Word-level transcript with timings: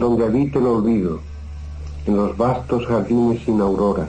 donde 0.00 0.24
habite 0.24 0.58
el 0.58 0.66
olvido, 0.66 1.20
en 2.06 2.16
los 2.16 2.34
vastos 2.36 2.86
jardines 2.86 3.42
sin 3.44 3.60
aurora, 3.60 4.08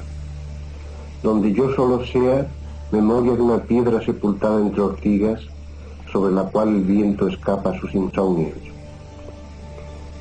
donde 1.22 1.52
yo 1.52 1.76
solo 1.76 2.06
sea 2.06 2.48
memoria 2.94 3.34
de 3.34 3.42
una 3.42 3.58
piedra 3.58 4.04
sepultada 4.04 4.62
entre 4.62 4.82
ortigas, 4.82 5.42
sobre 6.12 6.34
la 6.34 6.44
cual 6.44 6.70
el 6.70 6.82
viento 6.82 7.28
escapa 7.28 7.78
sus 7.80 7.94
insomnios, 7.94 8.58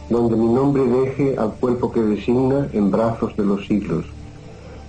donde 0.09 0.37
mi 0.37 0.53
nombre 0.53 0.83
deje 0.85 1.39
al 1.39 1.53
cuerpo 1.53 1.93
que 1.93 2.03
designa 2.03 2.69
en 2.73 2.91
brazos 2.91 3.37
de 3.37 3.45
los 3.45 3.65
siglos, 3.67 4.05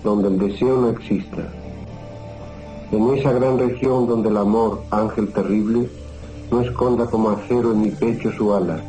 donde 0.03 0.29
el 0.29 0.39
deseo 0.39 0.81
no 0.81 0.89
exista, 0.89 1.47
en 2.91 3.13
esa 3.15 3.31
gran 3.33 3.59
región 3.59 4.07
donde 4.07 4.29
el 4.29 4.37
amor, 4.37 4.81
ángel 4.89 5.31
terrible, 5.31 5.87
no 6.51 6.61
esconda 6.61 7.05
como 7.05 7.29
acero 7.29 7.71
en 7.71 7.81
mi 7.81 7.91
pecho 7.91 8.31
su 8.31 8.53
ala, 8.53 8.83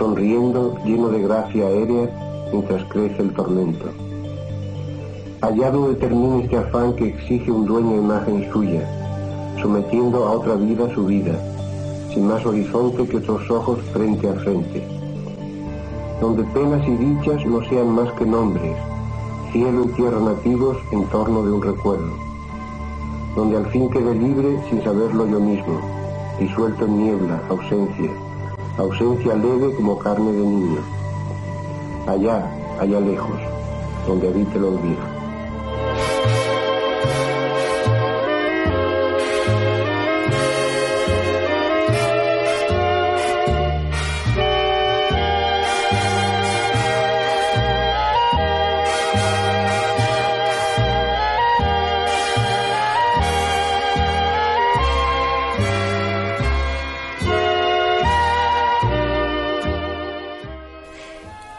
sonriendo 0.00 0.78
lleno 0.82 1.10
de 1.10 1.20
gracia 1.20 1.66
aérea 1.66 2.48
mientras 2.50 2.82
crece 2.84 3.20
el 3.20 3.34
tormento. 3.34 3.84
Allá 5.42 5.70
donde 5.70 5.94
termine 5.96 6.44
este 6.44 6.56
afán 6.56 6.94
que 6.94 7.08
exige 7.08 7.50
un 7.50 7.66
dueño 7.66 7.96
imagen 7.96 8.50
suya, 8.50 8.80
sometiendo 9.60 10.24
a 10.24 10.30
otra 10.32 10.54
vida 10.54 10.88
su 10.94 11.04
vida, 11.04 11.38
sin 12.14 12.28
más 12.28 12.44
horizonte 12.46 13.06
que 13.06 13.18
otros 13.18 13.50
ojos 13.50 13.78
frente 13.92 14.26
a 14.26 14.32
frente. 14.36 14.82
Donde 16.18 16.44
penas 16.44 16.82
y 16.88 16.96
dichas 16.96 17.44
no 17.44 17.62
sean 17.68 17.90
más 17.90 18.10
que 18.12 18.24
nombres, 18.24 18.76
cielo 19.52 19.84
y 19.84 19.88
tierra 19.88 20.18
nativos 20.18 20.78
en 20.92 21.04
torno 21.10 21.42
de 21.42 21.52
un 21.52 21.62
recuerdo. 21.62 22.12
Donde 23.36 23.58
al 23.58 23.66
fin 23.66 23.90
quede 23.90 24.14
libre 24.14 24.58
sin 24.70 24.82
saberlo 24.82 25.26
yo 25.26 25.40
mismo, 25.40 25.78
disuelto 26.38 26.86
en 26.86 27.04
niebla, 27.04 27.42
ausencia, 27.50 28.10
ausencia 28.80 29.34
leve 29.34 29.74
como 29.74 29.98
carne 29.98 30.32
de 30.32 30.44
niño. 30.44 30.80
Allá, 32.06 32.50
allá 32.80 33.00
lejos, 33.00 33.38
donde 34.06 34.28
habite 34.28 34.56
el 34.56 34.64
olvido. 34.64 35.09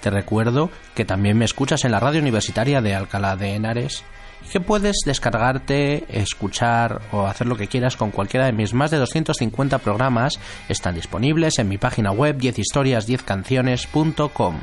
Te 0.02 0.10
recuerdo 0.10 0.72
que 0.96 1.06
también 1.06 1.38
me 1.38 1.46
escuchas 1.46 1.86
en 1.86 1.92
la 1.92 2.00
radio 2.00 2.22
universitaria 2.22 2.82
de 2.82 2.96
Alcalá 2.96 3.36
de 3.36 3.54
Henares 3.54 4.04
y 4.48 4.50
que 4.50 4.60
puedes 4.60 4.96
descargarte, 5.06 6.06
escuchar 6.10 7.04
o 7.12 7.28
hacer 7.28 7.46
lo 7.46 7.56
que 7.56 7.68
quieras 7.68 7.98
con 7.98 8.10
cualquiera 8.10 8.48
de 8.48 8.54
mis 8.54 8.74
más 8.74 8.90
de 8.90 8.98
250 8.98 9.78
programas. 9.78 10.40
Están 10.70 10.96
disponibles 10.96 11.60
en 11.60 11.70
mi 11.70 11.78
página 11.78 12.14
web 12.14 12.40
10historias10canciones.com. 12.40 14.56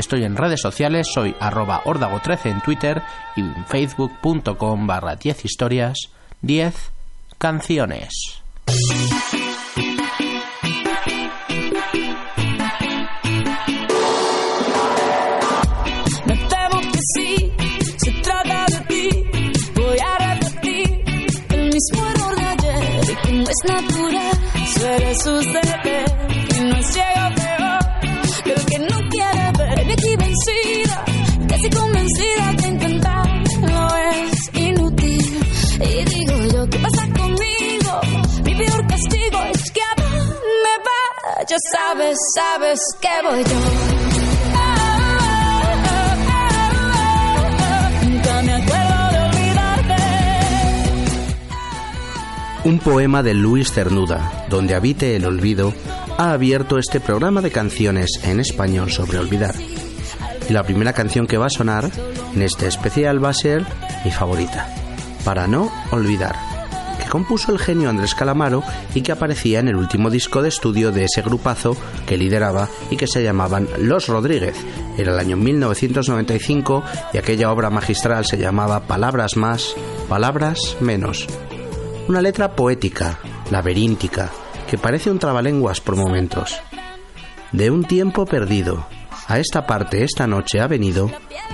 Estoy 0.00 0.24
en 0.24 0.34
redes 0.34 0.62
sociales, 0.62 1.08
soy 1.12 1.36
arroba 1.40 1.82
ordago13 1.84 2.46
en 2.46 2.62
Twitter 2.62 3.02
y 3.36 3.42
en 3.42 3.66
facebook.com 3.66 4.86
barra 4.86 5.14
10 5.14 5.44
historias, 5.44 6.08
10 6.40 6.74
canciones. 7.36 8.40
Es 23.50 23.68
natural, 23.68 24.38
suele 24.78 25.14
suceder. 25.16 26.04
Que 26.48 26.60
no 26.60 26.76
es 26.76 26.86
ciego 26.86 27.39
aquí 29.92 30.16
vencida, 30.16 31.04
casi 31.48 31.70
convencida 31.70 32.56
que 32.58 32.66
intentarlo 32.68 33.96
es 34.12 34.50
inútil. 34.54 35.42
Y 35.80 36.04
digo 36.04 36.36
yo, 36.52 36.66
¿qué 36.68 36.78
pasa 36.78 37.06
conmigo? 37.18 38.00
Mi 38.44 38.54
peor 38.54 38.86
castigo 38.86 39.38
es 39.54 39.70
que 39.72 40.02
me 40.64 40.74
va. 40.86 41.44
Ya 41.48 41.56
sabes, 41.72 42.18
sabes 42.34 42.80
que 43.00 43.08
voy 43.26 43.44
yo. 43.44 44.00
Un 52.62 52.78
poema 52.78 53.22
de 53.22 53.32
Luis 53.32 53.72
Cernuda, 53.72 54.44
donde 54.50 54.74
habite 54.74 55.16
el 55.16 55.24
olvido, 55.24 55.72
ha 56.18 56.32
abierto 56.32 56.78
este 56.78 57.00
programa 57.00 57.40
de 57.40 57.50
canciones 57.50 58.20
en 58.24 58.40
español 58.40 58.90
sobre 58.90 59.18
olvidar. 59.18 59.54
Y 60.48 60.52
la 60.52 60.62
primera 60.62 60.92
canción 60.92 61.26
que 61.26 61.38
va 61.38 61.46
a 61.46 61.50
sonar 61.50 61.90
en 62.34 62.42
este 62.42 62.66
especial 62.66 63.22
va 63.24 63.30
a 63.30 63.34
ser 63.34 63.64
mi 64.04 64.10
favorita, 64.10 64.68
Para 65.24 65.46
no 65.46 65.70
olvidar, 65.90 66.34
que 67.02 67.08
compuso 67.08 67.52
el 67.52 67.58
genio 67.58 67.90
Andrés 67.90 68.14
Calamaro 68.14 68.62
y 68.94 69.02
que 69.02 69.12
aparecía 69.12 69.60
en 69.60 69.68
el 69.68 69.76
último 69.76 70.10
disco 70.10 70.42
de 70.42 70.48
estudio 70.48 70.92
de 70.92 71.04
ese 71.04 71.22
grupazo 71.22 71.76
que 72.06 72.16
lideraba 72.16 72.68
y 72.90 72.96
que 72.96 73.06
se 73.06 73.22
llamaban 73.22 73.68
Los 73.78 74.08
Rodríguez. 74.08 74.56
Era 74.98 75.12
el 75.12 75.18
año 75.18 75.36
1995 75.36 76.82
y 77.12 77.18
aquella 77.18 77.52
obra 77.52 77.70
magistral 77.70 78.24
se 78.26 78.38
llamaba 78.38 78.80
Palabras 78.80 79.36
más, 79.36 79.74
Palabras 80.08 80.76
menos. 80.80 81.26
Una 82.08 82.22
letra 82.22 82.56
poética, 82.56 83.18
laberíntica, 83.50 84.30
que 84.70 84.78
parece 84.78 85.10
un 85.10 85.18
trabalenguas 85.18 85.80
por 85.80 85.96
momentos. 85.96 86.60
De 87.50 87.72
un 87.72 87.82
tiempo 87.82 88.24
perdido, 88.24 88.86
a 89.26 89.40
esta 89.40 89.66
parte 89.66 90.04
esta 90.04 90.28
noche 90.28 90.60
ha 90.60 90.68
venido 90.68 91.10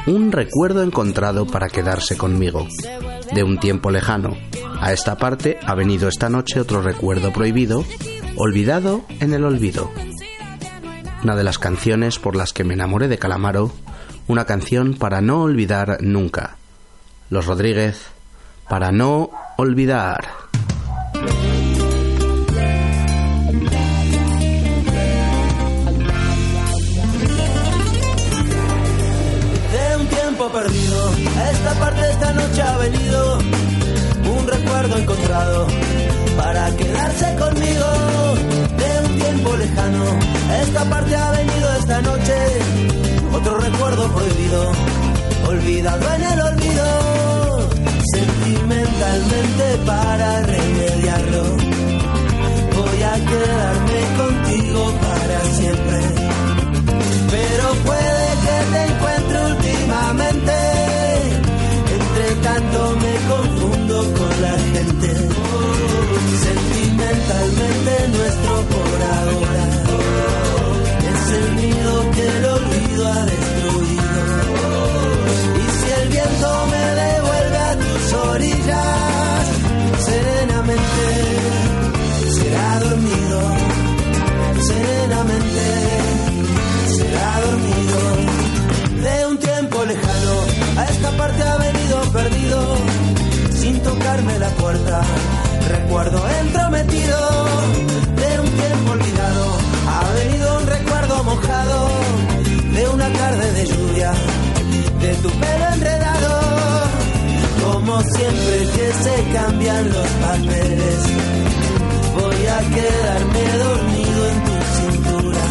un 0.07 0.33
recuerdo 0.33 0.83
encontrado 0.83 1.47
para 1.47 1.69
quedarse 1.71 2.19
conmigo. 2.19 2.69
De 3.33 3.43
un 3.43 3.59
tiempo 3.59 3.91
lejano, 3.91 4.37
a 4.83 4.93
esta 4.93 5.17
parte 5.17 5.59
ha 5.65 5.75
venido 5.75 6.09
esta 6.09 6.29
noche 6.29 6.61
otro 6.61 6.83
recuerdo 6.83 7.33
prohibido, 7.33 7.87
olvidado 8.37 9.07
en 9.21 9.33
el 9.33 9.47
olvido. 9.47 9.91
Una 11.23 11.37
de 11.37 11.45
las 11.45 11.59
canciones 11.59 12.19
por 12.19 12.37
las 12.37 12.53
que 12.53 12.65
me 12.65 12.75
enamoré 12.75 13.09
de 13.09 13.17
Calamaro, 13.17 13.73
una 14.29 14.45
canción 14.45 14.93
para 14.93 15.23
no 15.23 15.41
olvidar 15.41 16.03
nunca. 16.03 16.59
Los 17.31 17.47
Rodríguez, 17.47 18.09
para 18.69 18.93
no 18.93 19.31
olvidar. 19.57 20.46
para 36.37 36.75
quedarse 36.77 37.37
conmigo 37.37 37.89
de 38.81 39.07
un 39.07 39.19
tiempo 39.19 39.57
lejano. 39.57 40.05
Esta 40.63 40.85
parte 40.85 41.15
ha 41.15 41.31
venido 41.33 41.77
esta 41.79 42.01
noche, 42.01 42.37
otro 43.33 43.59
recuerdo 43.59 44.09
prohibido, 44.13 44.73
olvidado 45.49 46.15
en 46.15 46.23
el 46.23 46.41
olvido, 46.41 47.69
sentimentalmente 48.15 49.65
para 49.85 50.43
remediarlo. 50.43 51.43
Voy 52.77 53.03
a 53.03 53.15
quedarme 53.31 54.01
contigo 54.23 54.93
para 55.03 55.39
siempre, 55.59 56.01
pero 57.31 57.75
puede 57.85 58.27
que 58.45 58.57
te 58.73 58.81
encuentre 58.91 59.39
últimamente, 59.53 60.55
entre 61.99 62.27
tanto 62.43 62.79
me 63.03 63.15
confundo 63.29 63.97
con 64.19 64.43
la 64.43 64.53
gente. 64.73 64.96
Los 109.85 110.09
papeles. 110.25 111.01
Voy 112.15 112.47
a 112.47 112.59
quedarme 112.77 113.43
dormido 113.65 114.21
en 114.31 114.39
tu 114.47 114.57
cintura. 114.77 115.45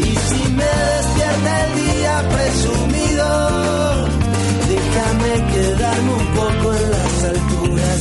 Y 0.00 0.12
si 0.28 0.42
me 0.58 0.72
despierta 0.92 1.64
el 1.64 1.72
día 1.84 2.14
presumido, 2.34 3.28
déjame 4.72 5.32
quedarme 5.52 6.12
un 6.12 6.26
poco 6.40 6.74
en 6.74 6.90
las 6.90 7.24
alturas. 7.32 8.00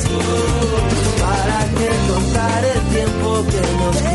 Para 1.21 1.59
que 1.77 1.89
contar 2.11 2.65
el 2.65 2.81
tiempo 2.95 3.45
que 3.51 3.61
nos 3.77 4.10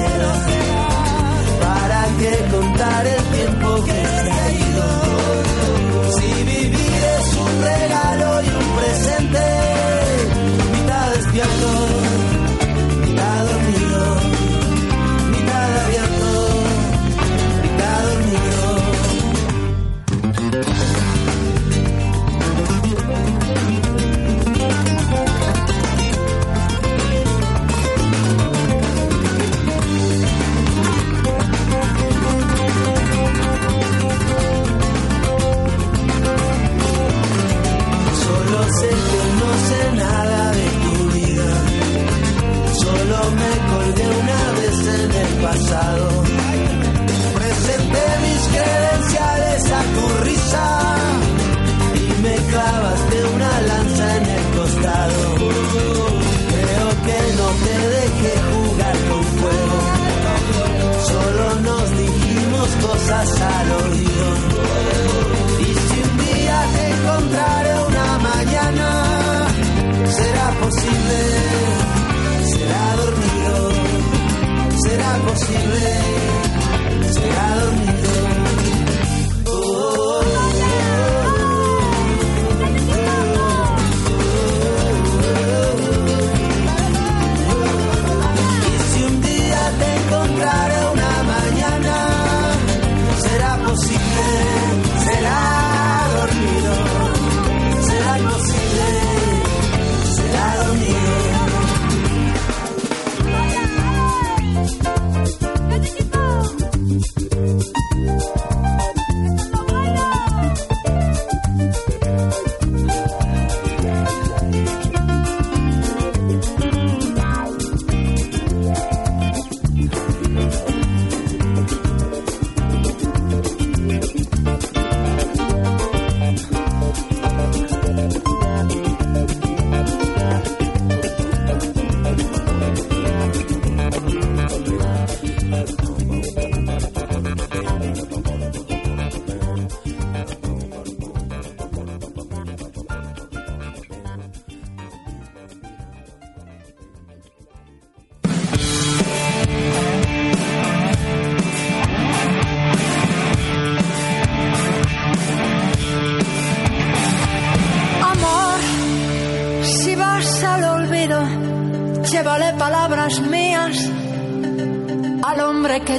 será 75.16 75.24
posible, 75.24 77.12
será 77.12 77.60
dormido. 77.60 78.05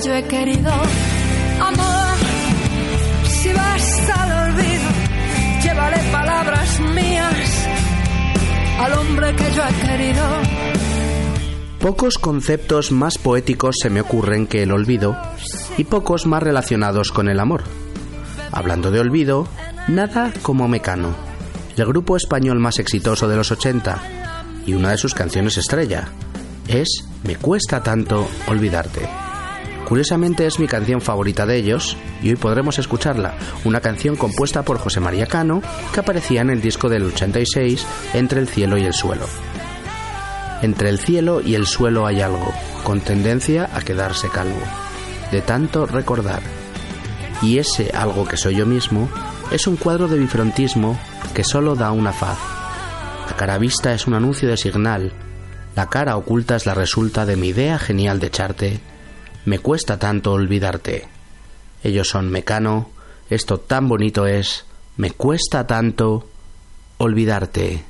Yo 0.04 0.14
he 0.14 0.24
querido. 0.24 0.72
Amor, 1.60 2.18
si 3.26 3.54
vas 3.54 4.10
al 4.10 4.50
olvido, 4.50 4.90
palabras 6.12 6.80
mías 6.80 7.68
al 8.80 8.94
hombre 8.94 9.36
que 9.36 9.52
yo 9.54 9.64
he 9.64 9.88
querido. 9.88 10.24
Pocos 11.80 12.18
conceptos 12.18 12.92
más 12.92 13.18
poéticos 13.18 13.78
se 13.82 13.90
me 13.90 14.02
ocurren 14.02 14.48
que 14.48 14.64
el 14.64 14.72
olvido 14.72 15.18
y 15.78 15.84
pocos 15.86 16.26
más 16.26 16.44
relacionados 16.44 17.12
con 17.12 17.30
el 17.30 17.40
amor. 17.40 17.64
Hablando 18.52 18.92
de 18.92 19.00
olvido, 19.00 19.48
nada 19.88 20.32
como 20.42 20.68
Mecano, 20.68 21.16
el 21.76 21.86
grupo 21.86 22.18
español 22.18 22.60
más 22.60 22.80
exitoso 22.80 23.28
de 23.28 23.36
los 23.36 23.52
80 23.52 24.02
y 24.66 24.74
una 24.74 24.92
de 24.92 24.98
sus 24.98 25.14
canciones 25.14 25.58
estrella 25.58 26.10
es 26.68 27.06
Me 27.24 27.36
cuesta 27.36 27.82
tanto 27.82 28.28
olvidarte. 28.48 29.27
Curiosamente 29.88 30.46
es 30.46 30.60
mi 30.60 30.68
canción 30.68 31.00
favorita 31.00 31.46
de 31.46 31.56
ellos 31.56 31.96
y 32.22 32.28
hoy 32.28 32.36
podremos 32.36 32.78
escucharla, 32.78 33.38
una 33.64 33.80
canción 33.80 34.18
compuesta 34.18 34.64
por 34.64 34.80
José 34.80 35.00
María 35.00 35.28
Cano 35.28 35.62
que 35.94 36.02
aparecía 36.02 36.42
en 36.42 36.50
el 36.50 36.60
disco 36.60 36.90
del 36.90 37.04
86 37.04 37.88
Entre 38.14 38.42
el 38.42 38.50
cielo 38.50 38.78
y 38.78 38.84
el 38.84 38.92
suelo. 38.92 39.26
Entre 40.62 40.90
el 40.90 41.00
cielo 41.00 41.40
y 41.40 41.56
el 41.56 41.66
suelo 41.66 42.06
hay 42.06 42.20
algo, 42.20 42.54
con 42.84 43.00
tendencia 43.00 43.70
a 43.74 43.80
quedarse 43.80 44.28
calvo, 44.28 44.60
de 45.32 45.42
tanto 45.42 45.86
recordar. 45.86 46.42
Y 47.42 47.60
ese 47.60 47.92
algo 47.94 48.28
que 48.28 48.36
soy 48.36 48.58
yo 48.58 48.66
mismo 48.66 49.08
es 49.52 49.68
un 49.68 49.78
cuadro 49.78 50.10
de 50.10 50.20
bifrontismo 50.20 51.00
que 51.34 51.46
solo 51.46 51.76
da 51.76 51.94
una 51.94 52.12
faz. 52.12 52.38
La 53.30 53.38
cara 53.38 53.58
vista 53.58 53.94
es 53.94 54.06
un 54.06 54.16
anuncio 54.16 54.50
de 54.50 54.58
signal, 54.58 55.14
la 55.78 55.88
cara 55.88 56.18
oculta 56.18 56.58
es 56.58 56.66
la 56.66 56.74
resulta 56.74 57.26
de 57.26 57.38
mi 57.38 57.48
idea 57.48 57.80
genial 57.80 58.20
de 58.20 58.28
echarte. 58.28 58.82
Me 59.48 59.60
cuesta 59.60 59.98
tanto 59.98 60.34
olvidarte. 60.34 61.08
Ellos 61.82 62.10
son 62.10 62.30
Mecano, 62.30 62.90
esto 63.30 63.62
tan 63.62 63.88
bonito 63.88 64.28
es, 64.28 64.66
me 64.98 65.12
cuesta 65.12 65.66
tanto 65.66 66.28
olvidarte. 66.98 67.86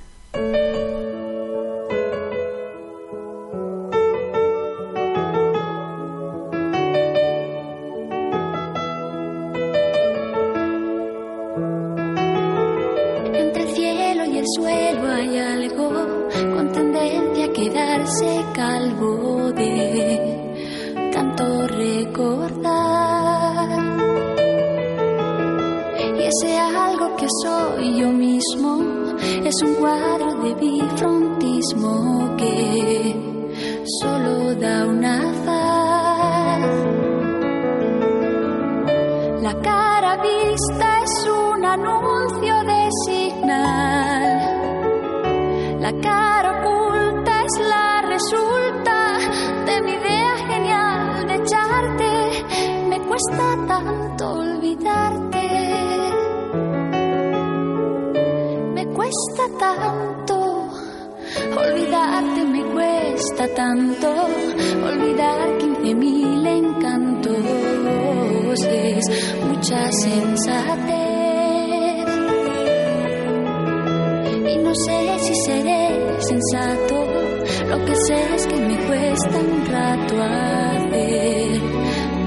Cuesta 79.28 79.40
un 79.40 79.66
rato 79.66 80.24
hacer 80.24 81.62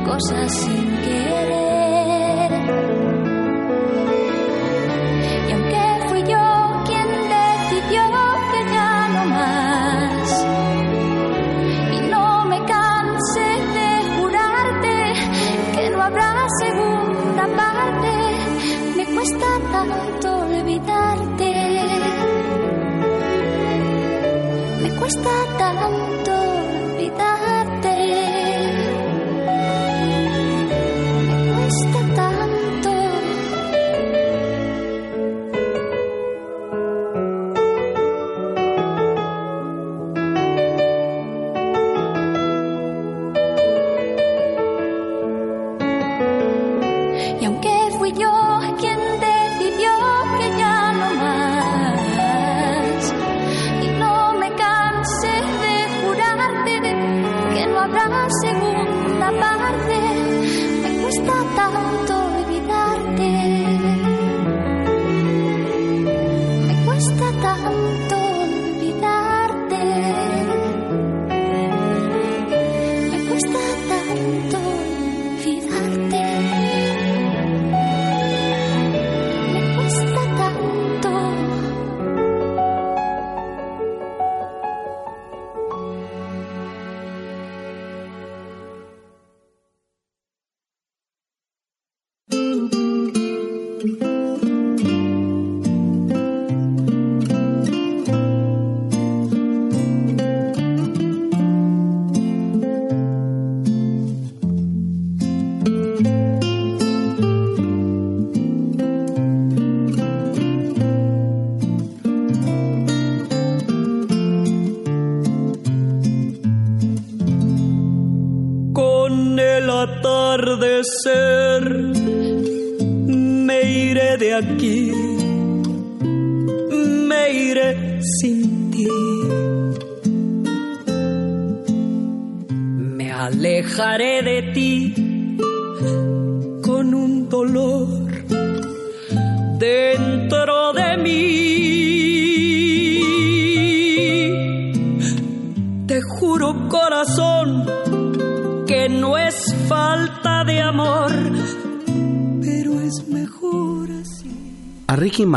cosas 0.04 0.52
sin 0.52 0.86
querer. 1.02 2.50
Y 5.48 5.52
aunque 5.52 5.82
fui 6.08 6.22
yo 6.22 6.82
quien 6.86 7.08
decidió 7.36 8.02
que 8.52 8.60
ya 8.72 9.08
no 9.14 9.22
más, 9.26 10.46
y 11.92 12.00
no 12.10 12.44
me 12.46 12.58
canse 12.64 13.48
de 13.76 13.90
jurarte 14.18 14.96
que 15.74 15.90
no 15.90 16.02
habrá 16.02 16.46
segunda 16.58 17.44
parte, 17.56 18.12
me 18.96 19.04
cuesta 19.06 19.46
tanto 19.72 20.38
olvidarte. 20.38 21.52
Me 24.82 24.90
cuesta 24.98 25.30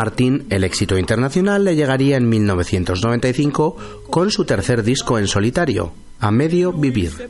Martin 0.03 0.47
el 0.49 0.65
éxito 0.65 0.97
internacional 0.97 1.63
le 1.63 1.77
llegaría 1.77 2.17
en 2.17 2.27
1995 2.27 3.77
con 4.09 4.31
su 4.31 4.43
tercer 4.43 4.83
disco 4.83 5.17
en 5.17 5.29
solitario, 5.29 5.93
A 6.19 6.29
Medio 6.29 6.73
Vivir. 6.73 7.29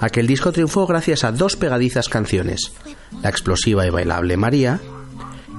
Aquel 0.00 0.26
disco 0.26 0.50
triunfó 0.50 0.86
gracias 0.86 1.22
a 1.24 1.32
dos 1.32 1.56
pegadizas 1.56 2.08
canciones, 2.08 2.72
la 3.22 3.28
explosiva 3.28 3.86
y 3.86 3.90
bailable 3.90 4.38
María 4.38 4.80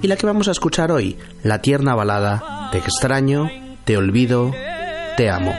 y 0.02 0.08
la 0.08 0.16
que 0.16 0.26
vamos 0.26 0.48
a 0.48 0.52
escuchar 0.52 0.92
hoy, 0.92 1.20
la 1.44 1.62
tierna 1.62 1.94
balada 1.94 2.70
Te 2.72 2.80
extraño, 2.80 3.48
te 3.86 3.96
olvido, 3.96 4.52
te 5.18 5.30
amo. 5.30 5.54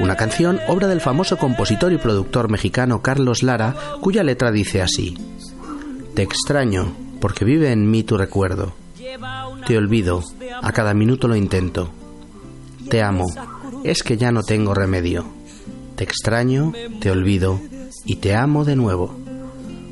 Una 0.00 0.16
canción 0.16 0.58
obra 0.66 0.88
del 0.88 1.00
famoso 1.00 1.36
compositor 1.36 1.92
y 1.92 1.98
productor 1.98 2.50
mexicano 2.50 3.00
Carlos 3.00 3.44
Lara, 3.44 3.76
cuya 4.00 4.24
letra 4.24 4.50
dice 4.50 4.82
así: 4.82 5.16
Te 6.14 6.22
extraño, 6.22 6.96
porque 7.20 7.44
vive 7.44 7.70
en 7.70 7.88
mí 7.88 8.02
tu 8.02 8.16
recuerdo. 8.16 8.74
Te 9.70 9.78
olvido, 9.78 10.24
a 10.62 10.72
cada 10.72 10.94
minuto 10.94 11.28
lo 11.28 11.36
intento. 11.36 11.92
Te 12.88 13.04
amo, 13.04 13.26
es 13.84 14.02
que 14.02 14.16
ya 14.16 14.32
no 14.32 14.42
tengo 14.42 14.74
remedio. 14.74 15.24
Te 15.94 16.02
extraño, 16.02 16.72
te 17.00 17.08
olvido 17.08 17.60
y 18.04 18.16
te 18.16 18.34
amo 18.34 18.64
de 18.64 18.74
nuevo. 18.74 19.16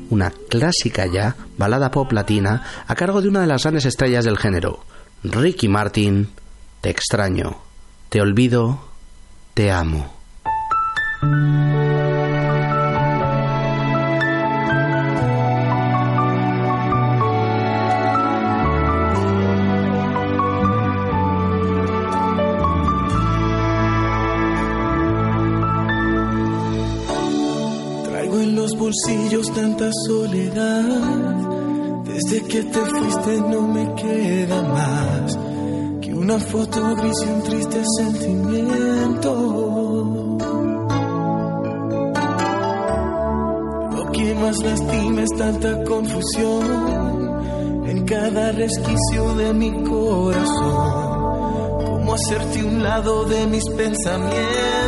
Una 0.09 0.31
clásica 0.31 1.05
ya, 1.05 1.37
balada 1.57 1.91
pop 1.91 2.11
latina, 2.11 2.61
a 2.87 2.93
cargo 2.95 3.21
de 3.21 3.29
una 3.29 3.39
de 3.39 3.47
las 3.47 3.63
grandes 3.63 3.85
estrellas 3.85 4.25
del 4.25 4.37
género, 4.37 4.83
Ricky 5.23 5.69
Martin. 5.69 6.27
Te 6.81 6.89
extraño, 6.89 7.55
te 8.09 8.19
olvido, 8.19 8.81
te 9.53 9.71
amo. 9.71 10.11
En 29.07 29.15
los 29.15 29.43
bolsillos 29.43 29.53
tanta 29.53 29.89
soledad. 30.07 30.83
Desde 32.03 32.41
que 32.47 32.63
te 32.63 32.79
fuiste 32.79 33.41
no 33.41 33.61
me 33.67 33.93
queda 33.95 34.63
más 34.63 35.37
que 36.01 36.13
una 36.13 36.39
foto 36.39 36.79
y 36.79 37.27
un 37.29 37.43
triste 37.43 37.83
sentimiento. 37.97 39.33
Lo 43.95 44.11
que 44.11 44.35
más 44.35 44.57
lastima 44.63 45.21
es 45.21 45.29
tanta 45.37 45.83
confusión 45.83 46.65
en 47.85 48.05
cada 48.05 48.51
resquicio 48.51 49.35
de 49.35 49.53
mi 49.53 49.71
corazón. 49.83 51.09
Cómo 51.85 52.13
hacerte 52.15 52.63
un 52.63 52.83
lado 52.83 53.25
de 53.25 53.47
mis 53.47 53.69
pensamientos. 53.69 54.78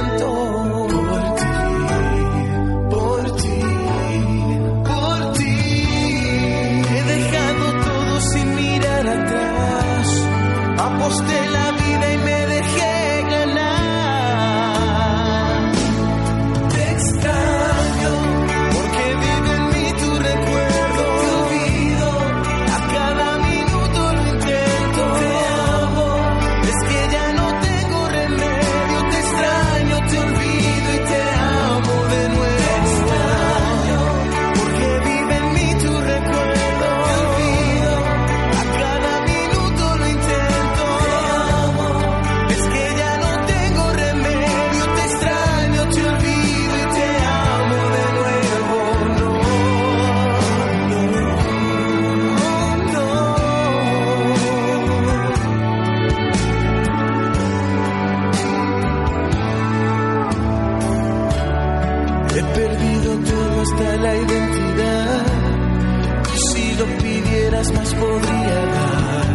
Más 67.70 67.94
podría 67.94 68.65
dar. 68.75 69.27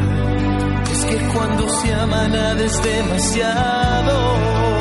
Es 0.92 1.04
que 1.04 1.16
cuando 1.32 1.68
se 1.68 1.94
ama 1.94 2.28
nada 2.28 2.64
es 2.64 2.82
demasiado. 2.82 4.75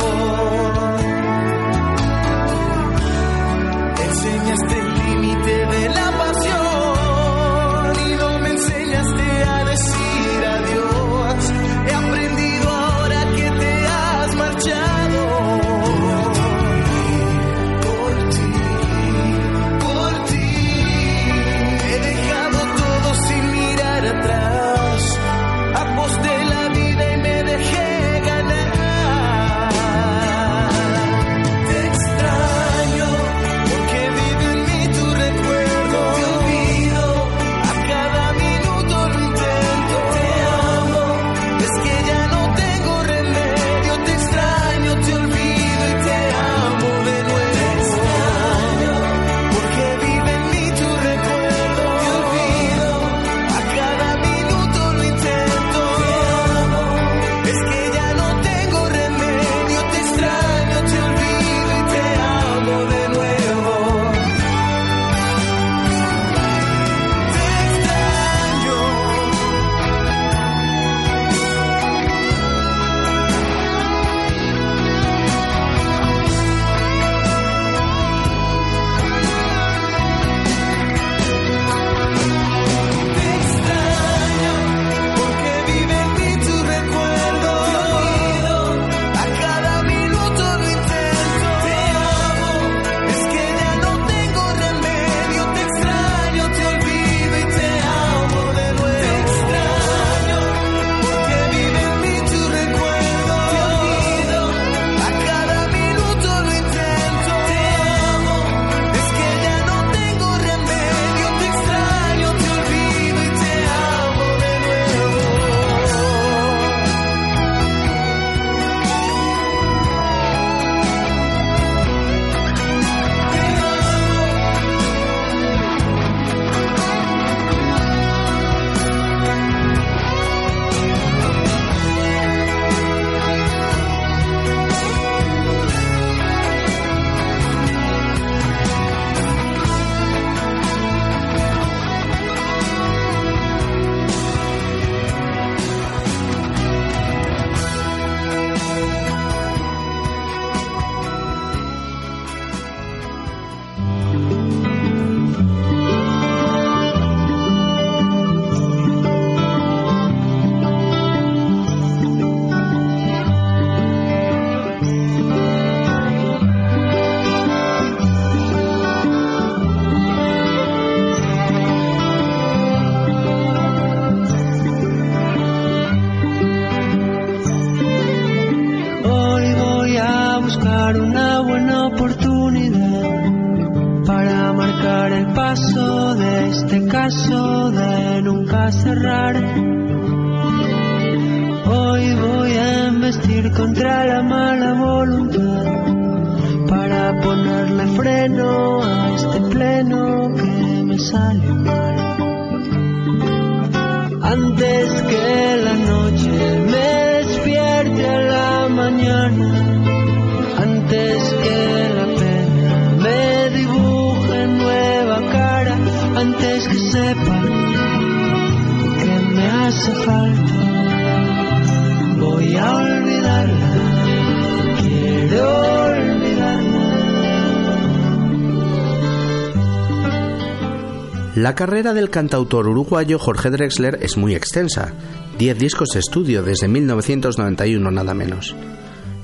La 231.36 231.56
carrera 231.56 231.94
del 231.94 232.10
cantautor 232.10 232.68
uruguayo 232.68 233.20
Jorge 233.20 233.52
Drexler 233.52 234.00
es 234.02 234.18
muy 234.18 234.36
extensa, 234.36 234.94
10 235.38 235.58
discos 235.58 235.90
de 235.94 236.00
estudio 236.00 236.44
desde 236.44 236.68
1991 236.68 237.92
nada 237.92 238.14
menos. 238.14 238.56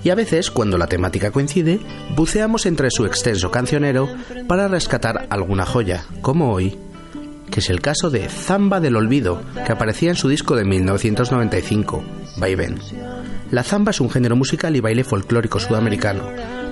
Y 0.04 0.10
a 0.10 0.16
veces, 0.16 0.52
cuando 0.52 0.78
la 0.78 0.88
temática 0.88 1.32
coincide, 1.32 1.80
buceamos 2.16 2.66
entre 2.66 2.92
su 2.92 3.06
extenso 3.06 3.52
cancionero 3.52 4.08
para 4.48 4.68
rescatar 4.68 5.28
alguna 5.30 5.66
joya, 5.66 6.06
como 6.22 6.54
hoy, 6.54 6.78
que 7.52 7.60
es 7.60 7.70
el 7.70 7.82
caso 7.82 8.10
de 8.10 8.28
Zamba 8.30 8.80
del 8.80 8.96
Olvido, 8.96 9.44
que 9.66 9.72
aparecía 9.72 10.10
en 10.10 10.16
su 10.16 10.30
disco 10.30 10.56
de 10.56 10.64
1995, 10.66 12.04
Vaivén. 12.38 12.80
La 13.52 13.64
zamba 13.64 13.92
es 13.92 14.00
un 14.00 14.10
género 14.10 14.38
musical 14.38 14.76
y 14.76 14.80
baile 14.80 15.04
folclórico 15.04 15.60
sudamericano, 15.60 16.24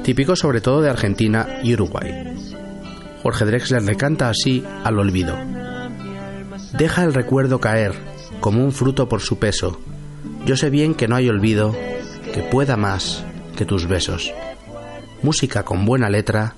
típico 0.03 0.37
sobre 0.37 0.61
todo 0.61 0.81
de 0.81 0.89
Argentina 0.89 1.59
y 1.61 1.73
Uruguay. 1.73 2.33
Jorge 3.21 3.45
Drexler 3.45 3.83
le 3.83 3.97
canta 3.97 4.29
así 4.29 4.63
al 4.83 4.97
olvido. 4.97 5.37
Deja 6.77 7.03
el 7.03 7.13
recuerdo 7.13 7.59
caer, 7.59 7.93
como 8.39 8.63
un 8.63 8.71
fruto 8.71 9.09
por 9.09 9.19
su 9.19 9.37
peso. 9.37 9.81
Yo 10.45 10.55
sé 10.55 10.69
bien 10.69 10.95
que 10.95 11.09
no 11.09 11.17
hay 11.17 11.27
olvido 11.27 11.75
que 12.33 12.41
pueda 12.41 12.77
más 12.77 13.25
que 13.57 13.65
tus 13.65 13.87
besos. 13.87 14.31
Música 15.21 15.63
con 15.63 15.85
buena 15.85 16.09
letra, 16.09 16.55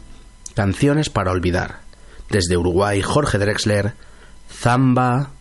canciones 0.54 1.10
para 1.10 1.32
olvidar. 1.32 1.80
Desde 2.30 2.58
Uruguay, 2.58 3.02
Jorge 3.02 3.40
Drexler, 3.40 3.96
Zamba 4.52 5.32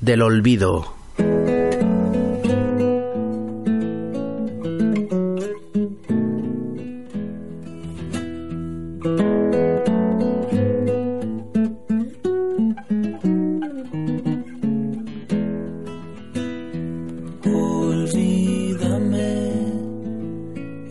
del 0.00 0.22
Olvido. 0.22 0.94
Olvídame, 17.44 19.32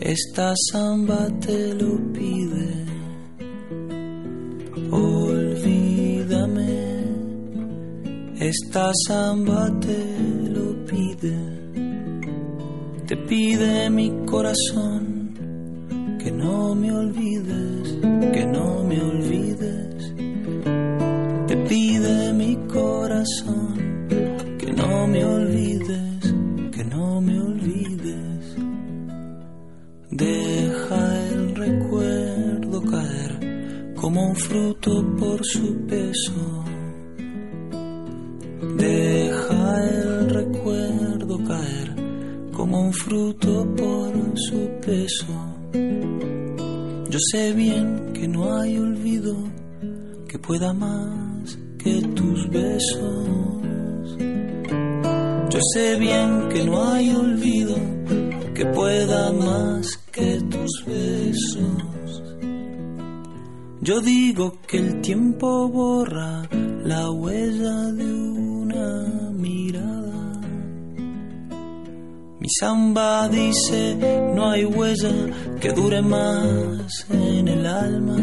esta 0.02 0.54
samba 0.72 1.28
te 1.40 1.74
lo 1.74 1.98
pido. 2.14 2.41
Esta 8.52 8.92
samba 9.08 9.72
te 9.80 10.00
lo 10.50 10.86
pide. 10.86 11.38
Te 13.08 13.16
pide 13.16 13.90
mi 13.90 14.10
corazón 14.26 15.32
que 16.22 16.32
no 16.32 16.76
me 16.76 16.92
olvides, 16.92 17.98
que 18.34 18.46
no 18.46 18.84
me 18.84 19.00
olvides. 19.00 20.14
Te 21.48 21.56
pide 21.70 22.34
mi 22.34 22.58
corazón 22.68 24.08
que 24.60 24.70
no 24.74 25.08
me 25.08 25.24
olvides, 25.24 26.36
que 26.74 26.84
no 26.84 27.22
me 27.22 27.40
olvides. 27.40 28.44
Deja 30.10 31.02
el 31.30 31.56
recuerdo 31.56 32.82
caer 32.82 33.94
como 33.96 34.28
un 34.28 34.36
fruto 34.36 34.92
por 35.18 35.40
su 35.46 35.86
peso. 35.88 36.62
Un 42.74 42.94
fruto 42.94 43.68
por 43.76 44.14
su 44.36 44.70
peso. 44.86 45.28
Yo 47.10 47.20
sé 47.32 47.54
bien 47.54 48.14
que 48.14 48.28
no 48.28 48.58
hay 48.58 48.78
olvido 48.78 49.36
que 50.28 50.40
pueda 50.40 50.74
más 50.74 51.58
que 51.78 52.02
tus 52.16 52.50
besos. 52.50 54.18
Yo 55.50 55.60
sé 55.74 56.00
bien 56.00 56.48
que 56.50 56.64
no 56.64 56.84
hay 56.90 57.14
olvido 57.14 57.76
que 58.54 58.66
pueda 58.68 59.32
más 59.34 59.98
que 60.12 60.40
tus 60.50 60.86
besos. 60.86 62.24
Yo 63.82 64.00
digo 64.00 64.54
que 64.68 64.78
el 64.78 65.02
tiempo 65.02 65.68
borra 65.68 66.48
la 66.84 67.10
huella 67.10 67.92
de 67.92 68.14
una 68.14 68.41
samba 72.60 73.28
dice 73.30 73.96
no 74.36 74.50
hay 74.50 74.66
huella 74.66 75.14
que 75.60 75.72
dure 75.72 76.02
más 76.02 77.06
en 77.10 77.48
el 77.48 77.66
alma. 77.66 78.18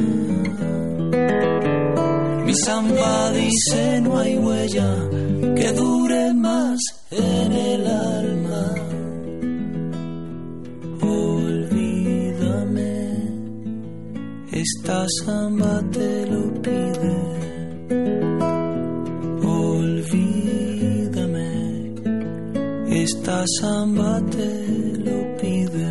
Mi 2.45 2.55
samba 2.55 3.31
dice 3.33 4.01
no 4.03 4.19
hay 4.19 4.37
huella 4.37 4.95
que 5.55 5.73
dure 5.73 6.35
más 6.35 6.79
en 7.11 7.53
el 7.53 7.87
alma. 7.87 8.75
Olvídame, 11.01 12.03
esta 14.53 15.07
samba 15.25 15.83
te 15.93 16.18
esta 23.19 23.45
samba 23.61 24.21
te 24.31 24.49
lo 25.05 25.37
pide. 25.39 25.91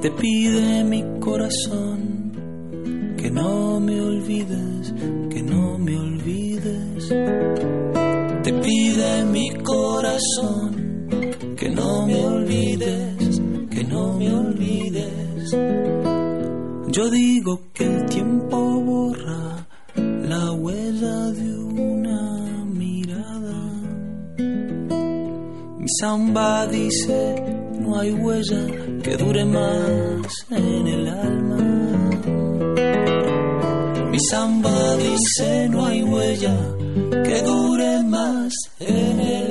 Te 0.00 0.10
pide 0.12 0.84
mi 0.84 1.02
corazón 1.20 2.32
que 3.18 3.30
no 3.30 3.78
me 3.80 4.00
olvides, 4.00 4.94
que 5.28 5.42
no 5.42 5.78
me 5.78 5.96
olvides. 5.98 7.08
Te 8.42 8.52
pide 8.64 9.24
mi 9.26 9.50
corazón 9.62 11.06
que 11.58 11.68
no 11.68 12.06
me 12.06 12.24
olvides, 12.24 13.40
que 13.70 13.84
no 13.84 14.14
me 14.14 14.34
olvides. 14.34 15.56
Yo 16.88 17.10
digo 17.10 17.60
que 17.74 17.89
Mi 26.00 26.06
samba 26.06 26.66
dice 26.66 27.44
no 27.78 28.00
hay 28.00 28.10
huella 28.12 28.66
que 29.02 29.18
dure 29.18 29.44
más 29.44 30.46
en 30.50 30.86
el 30.86 31.06
alma. 31.06 31.58
Mi 34.10 34.18
samba 34.30 34.96
dice 34.96 35.68
no 35.68 35.84
hay 35.84 36.02
huella 36.02 36.56
que 37.22 37.42
dure 37.42 38.02
más 38.04 38.54
en 38.78 39.20
el 39.20 39.42
alma. 39.42 39.49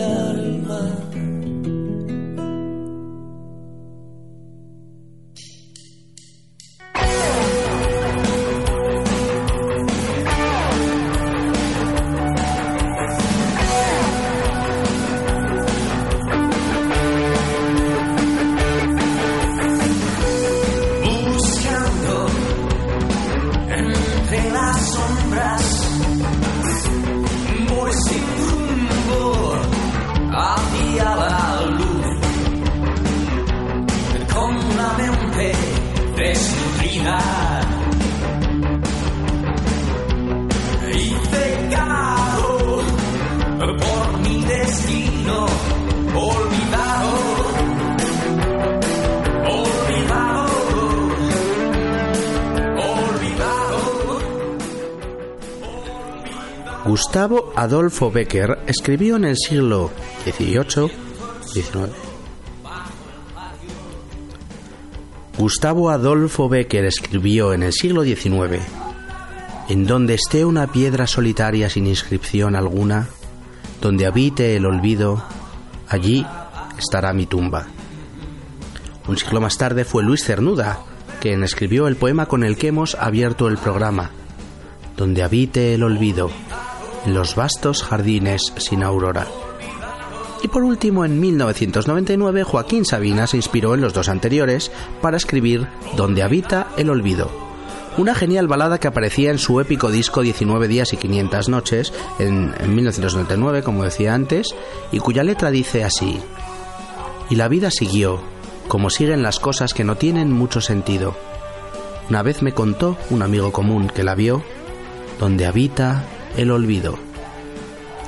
Gustavo 57.10 57.54
Adolfo 57.56 58.12
Becker 58.12 58.60
escribió 58.67 59.15
en 59.15 59.24
el 59.26 59.36
siglo 59.36 59.89
XVIII, 60.26 60.91
XIX. 61.41 61.89
Gustavo 65.36 65.89
Adolfo 65.89 66.48
Becker 66.48 66.86
escribió 66.86 67.52
en 67.52 67.63
el 67.63 67.74
siglo 67.74 68.04
XIX, 68.04 68.62
en 69.69 69.88
donde 69.88 70.13
esté 70.13 70.45
una 70.45 70.72
piedra 70.72 71.08
solitaria 71.08 71.67
sin 71.67 71.88
inscripción 71.88 72.56
alguna, 72.56 73.10
donde 73.82 74.06
habite 74.06 74.56
el 74.56 74.67
olvido, 74.67 75.24
allí 75.88 76.28
estará 76.78 77.12
mi 77.12 77.26
tumba. 77.26 77.65
Un 79.08 79.17
siglo 79.17 79.41
más 79.41 79.58
tarde 79.58 79.84
fue 79.84 80.04
Luis 80.04 80.24
Cernuda, 80.24 80.82
quien 81.19 81.41
escribió 81.41 81.88
el 81.88 81.95
poema 81.95 82.28
con 82.28 82.43
el 82.43 82.56
que 82.56 82.67
hemos 82.67 82.93
abierto 82.93 83.48
el 83.48 83.58
programa, 83.58 84.12
donde 84.95 85.24
habite 85.24 85.74
el 85.74 85.82
olvido, 85.82 86.30
en 87.05 87.13
los 87.13 87.35
vastos 87.35 87.83
jardines 87.83 88.53
sin 88.57 88.83
aurora. 88.83 89.27
Y 90.41 90.47
por 90.47 90.63
último, 90.63 91.03
en 91.03 91.19
1999, 91.19 92.43
Joaquín 92.43 92.85
Sabina 92.85 93.27
se 93.27 93.38
inspiró 93.38 93.73
en 93.73 93.81
los 93.81 93.93
dos 93.93 94.07
anteriores 94.07 94.71
para 95.01 95.17
escribir 95.17 95.67
Donde 95.97 96.23
habita 96.23 96.67
el 96.77 96.89
olvido, 96.89 97.29
una 97.97 98.15
genial 98.15 98.47
balada 98.47 98.79
que 98.79 98.88
aparecía 98.88 99.31
en 99.31 99.38
su 99.38 99.59
épico 99.59 99.91
disco 99.91 100.21
19 100.21 100.67
días 100.67 100.93
y 100.93 100.97
500 100.97 101.49
noches 101.49 101.93
en, 102.19 102.53
en 102.57 102.75
1999, 102.75 103.63
como 103.63 103.83
decía 103.83 104.13
antes, 104.13 104.55
y 104.91 104.99
cuya 104.99 105.23
letra 105.23 105.51
dice 105.51 105.83
así, 105.83 106.19
y 107.29 107.35
la 107.35 107.49
vida 107.49 107.69
siguió, 107.71 108.21
como 108.67 108.89
siguen 108.89 109.21
las 109.23 109.39
cosas 109.39 109.73
que 109.73 109.83
no 109.83 109.95
tienen 109.95 110.31
mucho 110.31 110.62
sentido. 110.62 111.15
Una 112.09 112.23
vez 112.23 112.41
me 112.41 112.53
contó 112.53 112.97
un 113.09 113.21
amigo 113.21 113.51
común 113.51 113.88
que 113.88 114.03
la 114.03 114.15
vio, 114.15 114.41
donde 115.19 115.45
habita 115.45 116.05
el 116.38 116.52
olvido. 116.52 116.98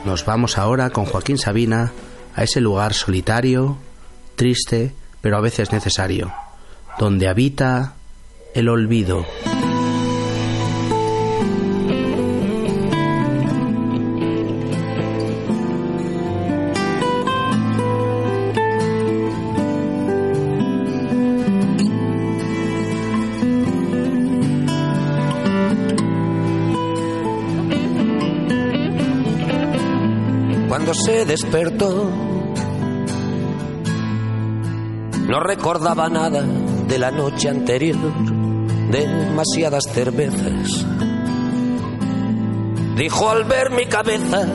Nos 0.06 0.26
vamos 0.26 0.58
ahora 0.58 0.90
con 0.90 1.06
Joaquín 1.06 1.38
Sabina 1.38 1.92
a 2.36 2.44
ese 2.44 2.62
lugar 2.62 2.94
solitario, 2.94 3.78
triste, 4.36 4.94
pero 5.22 5.38
a 5.38 5.42
veces 5.42 5.72
necesario, 5.72 6.32
donde 6.98 7.28
habita 7.28 7.94
el 8.56 8.70
olvido. 8.70 9.26
Despertó, 31.32 32.12
no 35.30 35.40
recordaba 35.40 36.10
nada 36.10 36.42
de 36.42 37.00
la 37.00 37.10
noche 37.10 37.48
anterior, 37.48 37.96
demasiadas 38.92 39.86
cervezas. 39.94 40.86
Dijo 42.98 43.30
al 43.30 43.46
ver 43.46 43.72
mi 43.72 43.86
cabeza 43.86 44.46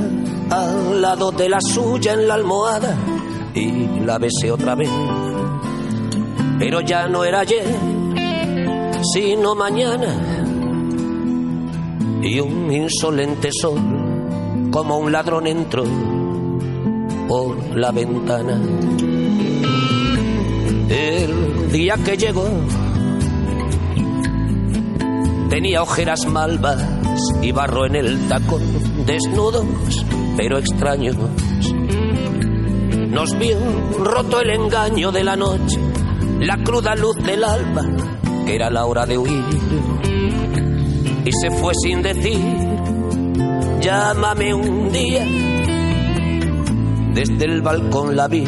al 0.50 1.00
lado 1.00 1.32
de 1.32 1.48
la 1.48 1.62
suya 1.62 2.12
en 2.12 2.28
la 2.28 2.34
almohada 2.34 2.94
y 3.54 4.00
la 4.04 4.18
besé 4.18 4.52
otra 4.52 4.74
vez. 4.74 4.90
Pero 6.58 6.82
ya 6.82 7.08
no 7.08 7.24
era 7.24 7.40
ayer, 7.40 7.74
sino 9.14 9.54
mañana. 9.54 10.14
Y 12.20 12.38
un 12.38 12.70
insolente 12.70 13.48
sol, 13.50 13.80
como 14.70 14.98
un 14.98 15.10
ladrón 15.10 15.46
entró 15.46 16.15
por 17.28 17.76
la 17.76 17.90
ventana. 17.92 18.60
El 20.88 21.72
día 21.72 21.94
que 22.04 22.16
llegó 22.16 22.48
tenía 25.48 25.82
ojeras 25.82 26.26
malvas 26.26 26.84
y 27.42 27.52
barro 27.52 27.86
en 27.86 27.96
el 27.96 28.28
tacón, 28.28 28.62
desnudos 29.06 29.64
pero 30.36 30.58
extraños. 30.58 31.16
Nos 33.08 33.38
vio 33.38 33.58
roto 33.98 34.40
el 34.40 34.50
engaño 34.50 35.10
de 35.10 35.24
la 35.24 35.36
noche, 35.36 35.80
la 36.40 36.58
cruda 36.58 36.94
luz 36.94 37.16
del 37.16 37.42
alba, 37.42 37.82
que 38.44 38.54
era 38.54 38.70
la 38.70 38.84
hora 38.84 39.06
de 39.06 39.16
huir. 39.16 39.44
Y 41.24 41.32
se 41.32 41.50
fue 41.50 41.72
sin 41.74 42.02
decir, 42.02 42.38
llámame 43.80 44.54
un 44.54 44.92
día. 44.92 45.24
Desde 47.16 47.46
el 47.46 47.62
balcón 47.62 48.14
la 48.14 48.28
vi 48.28 48.44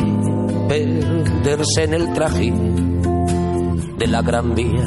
perderse 0.69 1.85
en 1.85 1.95
el 1.95 2.13
trajín 2.13 3.01
de 3.97 4.07
la 4.07 4.21
gran 4.21 4.55
vía. 4.55 4.87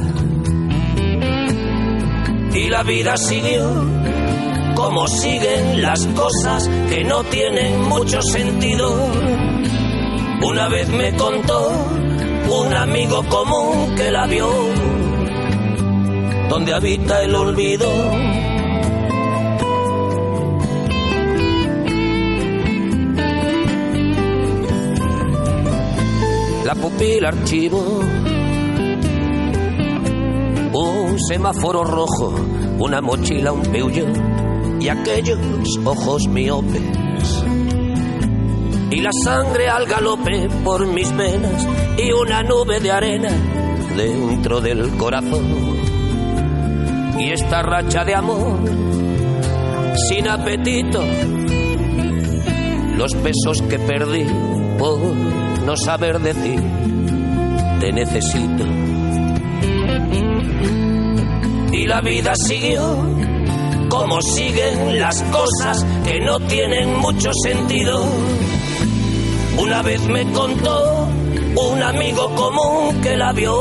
Y 2.54 2.70
la 2.70 2.84
vida 2.84 3.18
siguió 3.18 3.72
como 4.76 5.08
siguen 5.08 5.82
las 5.82 6.06
cosas 6.06 6.70
que 6.90 7.04
no 7.06 7.24
tienen 7.24 7.82
mucho 7.90 8.22
sentido. 8.22 8.94
Una 10.44 10.70
vez 10.70 10.88
me 10.90 11.16
contó 11.16 11.72
un 12.52 12.74
amigo 12.76 13.24
común 13.30 13.96
que 13.96 14.12
la 14.12 14.28
vio, 14.28 14.48
donde 16.50 16.72
habita 16.72 17.24
el 17.24 17.34
olvido. 17.34 17.88
Pupila 26.82 27.30
archivo, 27.30 28.02
un 30.74 31.20
semáforo 31.20 31.84
rojo, 31.84 32.34
una 32.80 33.02
mochila, 33.02 33.52
un 33.52 33.62
peugeot 33.62 34.18
y 34.80 34.90
aquellos 34.90 35.40
ojos 35.86 36.28
miopes. 36.28 36.82
Y 38.90 39.00
la 39.00 39.12
sangre 39.24 39.70
al 39.70 39.86
galope 39.86 40.50
por 40.64 40.86
mis 40.88 41.16
venas 41.16 41.68
y 41.98 42.12
una 42.12 42.42
nube 42.44 42.80
de 42.80 42.92
arena 42.92 43.30
dentro 43.96 44.60
del 44.60 44.90
corazón. 44.98 45.46
Y 47.20 47.32
esta 47.32 47.62
racha 47.62 48.04
de 48.04 48.16
amor 48.16 48.60
sin 50.10 50.28
apetito, 50.28 51.04
los 52.98 53.12
besos 53.22 53.62
que 53.70 53.78
perdí 53.78 54.26
por 54.78 55.41
no 55.66 55.76
saber 55.78 56.20
decir, 56.20 56.62
te 57.80 57.92
necesito. 57.92 58.66
Y 61.74 61.88
la 61.88 62.02
vida 62.02 62.34
siguió 62.36 63.22
como 63.92 64.22
siguen 64.22 65.00
las 65.00 65.22
cosas 65.24 65.86
que 66.06 66.20
no 66.22 66.40
tienen 66.40 66.98
mucho 67.00 67.30
sentido. 67.44 68.06
Una 69.58 69.82
vez 69.82 70.02
me 70.08 70.32
contó 70.32 71.10
un 71.56 71.84
amigo 71.84 72.34
común 72.36 73.02
que 73.02 73.18
la 73.18 73.34
vio, 73.34 73.54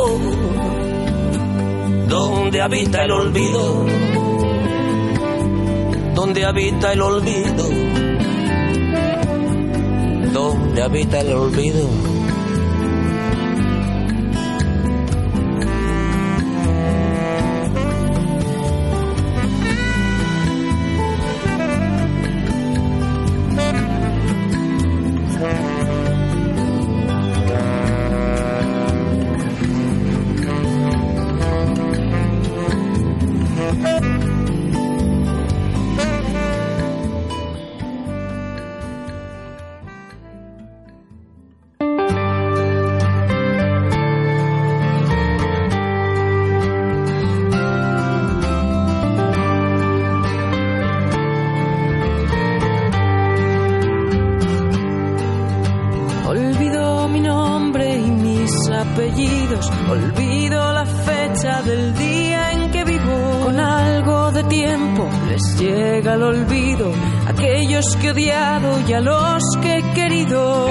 donde 2.09 2.63
habita 2.63 3.03
el 3.03 3.11
olvido, 3.11 3.87
donde 6.15 6.45
habita 6.45 6.93
el 6.93 7.03
olvido, 7.03 7.69
donde 10.71 10.83
habita 10.83 11.21
el. 11.21 11.33
Olvido 11.33 12.10
olvido 59.88 60.73
la 60.73 60.87
fecha 60.87 61.62
del 61.62 61.94
día 61.94 62.53
en 62.53 62.70
que 62.70 62.85
vivo. 62.85 63.40
Con 63.44 63.59
algo 63.59 64.31
de 64.33 64.44
tiempo 64.44 65.09
les 65.29 65.59
llega 65.59 66.14
el 66.14 66.23
olvido, 66.23 66.92
aquellos 67.27 67.96
que 67.96 68.09
he 68.09 68.11
odiado 68.12 68.88
y 68.88 68.92
a 68.92 69.01
los 69.01 69.42
que 69.61 69.79
he 69.79 69.92
querido. 69.92 70.66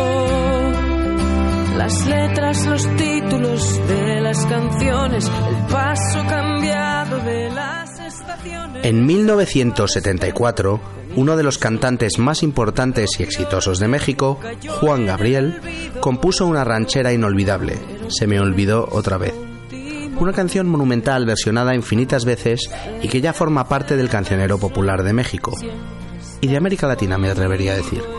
Las 1.77 2.05
letras, 2.07 2.65
los 2.65 2.95
títulos 2.97 3.87
de 3.87 4.21
las 4.21 4.45
canciones, 4.45 5.31
el 5.49 5.65
paso 5.67 6.25
cambiado 6.27 7.19
de 7.19 7.49
las 7.49 7.99
estaciones. 7.99 8.85
En 8.85 9.05
1974, 9.05 10.81
uno 11.15 11.35
de 11.35 11.43
los 11.43 11.57
cantantes 11.57 12.19
más 12.19 12.43
importantes 12.43 13.19
y 13.19 13.23
exitosos 13.23 13.79
de 13.79 13.87
México, 13.87 14.39
Juan 14.79 15.05
Gabriel, 15.05 15.59
compuso 16.01 16.45
una 16.45 16.63
ranchera 16.63 17.13
inolvidable, 17.13 17.98
Se 18.09 18.27
me 18.27 18.39
olvidó 18.39 18.87
otra 18.91 19.17
vez. 19.17 19.33
Una 20.19 20.33
canción 20.33 20.67
monumental 20.67 21.25
versionada 21.25 21.75
infinitas 21.75 22.25
veces 22.25 22.69
y 23.01 23.07
que 23.07 23.21
ya 23.21 23.31
forma 23.31 23.69
parte 23.69 23.95
del 23.95 24.09
cancionero 24.09 24.57
popular 24.57 25.03
de 25.03 25.13
México. 25.13 25.55
Y 26.41 26.47
de 26.47 26.57
América 26.57 26.87
Latina 26.87 27.17
me 27.17 27.29
atrevería 27.29 27.73
a 27.73 27.77
decir. 27.77 28.18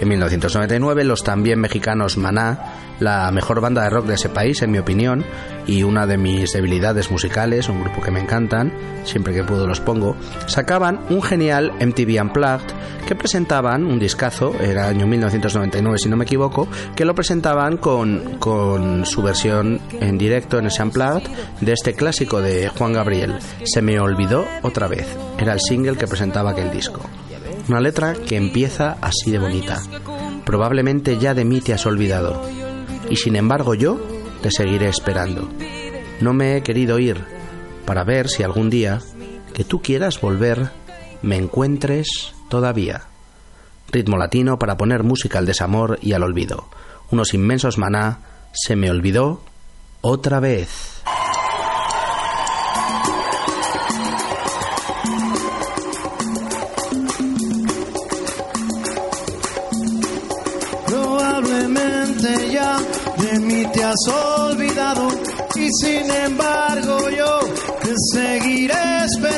En 0.00 0.08
1999 0.08 1.04
los 1.04 1.22
también 1.22 1.60
mexicanos 1.60 2.16
Maná, 2.18 2.58
la 3.00 3.30
mejor 3.30 3.60
banda 3.60 3.82
de 3.82 3.90
rock 3.90 4.06
de 4.06 4.14
ese 4.14 4.28
país 4.28 4.60
en 4.62 4.70
mi 4.70 4.78
opinión 4.78 5.24
y 5.66 5.82
una 5.82 6.06
de 6.06 6.18
mis 6.18 6.52
debilidades 6.52 7.10
musicales, 7.10 7.68
un 7.68 7.80
grupo 7.82 8.02
que 8.02 8.10
me 8.10 8.20
encantan, 8.20 8.72
siempre 9.04 9.32
que 9.32 9.44
puedo 9.44 9.66
los 9.66 9.80
pongo, 9.80 10.16
sacaban 10.46 11.00
un 11.10 11.22
genial 11.22 11.72
MTV 11.80 12.20
Unplugged 12.20 12.74
que 13.06 13.14
presentaban 13.14 13.84
un 13.84 13.98
discazo, 13.98 14.54
era 14.60 14.88
año 14.88 15.06
1999 15.06 15.98
si 15.98 16.08
no 16.08 16.16
me 16.16 16.24
equivoco, 16.24 16.68
que 16.94 17.04
lo 17.04 17.14
presentaban 17.14 17.76
con, 17.76 18.38
con 18.38 19.06
su 19.06 19.22
versión 19.22 19.80
en 20.00 20.18
directo 20.18 20.58
en 20.58 20.66
ese 20.66 20.82
Unplugged 20.82 21.28
de 21.60 21.72
este 21.72 21.94
clásico 21.94 22.40
de 22.40 22.68
Juan 22.68 22.92
Gabriel, 22.92 23.34
Se 23.64 23.80
me 23.80 23.98
olvidó 24.00 24.44
otra 24.62 24.88
vez, 24.88 25.06
era 25.38 25.52
el 25.52 25.60
single 25.60 25.96
que 25.96 26.06
presentaba 26.06 26.50
aquel 26.50 26.70
disco. 26.70 27.00
Una 27.68 27.80
letra 27.80 28.14
que 28.14 28.36
empieza 28.36 28.98
así 29.00 29.30
de 29.30 29.38
bonita. 29.38 29.82
Probablemente 30.44 31.18
ya 31.18 31.34
de 31.34 31.44
mí 31.44 31.60
te 31.60 31.72
has 31.72 31.86
olvidado. 31.86 32.42
Y 33.08 33.16
sin 33.16 33.36
embargo 33.36 33.74
yo 33.74 34.00
te 34.42 34.50
seguiré 34.50 34.88
esperando. 34.88 35.48
No 36.20 36.34
me 36.34 36.56
he 36.56 36.62
querido 36.62 36.98
ir 36.98 37.24
para 37.86 38.04
ver 38.04 38.28
si 38.28 38.42
algún 38.42 38.68
día 38.70 39.00
que 39.54 39.64
tú 39.64 39.80
quieras 39.80 40.20
volver 40.20 40.70
me 41.22 41.36
encuentres 41.36 42.34
todavía. 42.48 43.04
Ritmo 43.90 44.16
latino 44.16 44.58
para 44.58 44.76
poner 44.76 45.02
música 45.02 45.38
al 45.38 45.46
desamor 45.46 45.98
y 46.02 46.12
al 46.12 46.22
olvido. 46.22 46.68
Unos 47.10 47.32
inmensos 47.32 47.78
maná 47.78 48.20
se 48.52 48.76
me 48.76 48.90
olvidó 48.90 49.40
otra 50.02 50.40
vez. 50.40 51.02
Has 63.94 64.14
olvidado. 64.14 65.08
y 65.56 65.68
sin 65.80 66.10
embargo 66.10 67.10
yo 67.10 67.40
te 67.82 67.94
seguiré 68.12 69.04
esperando. 69.04 69.33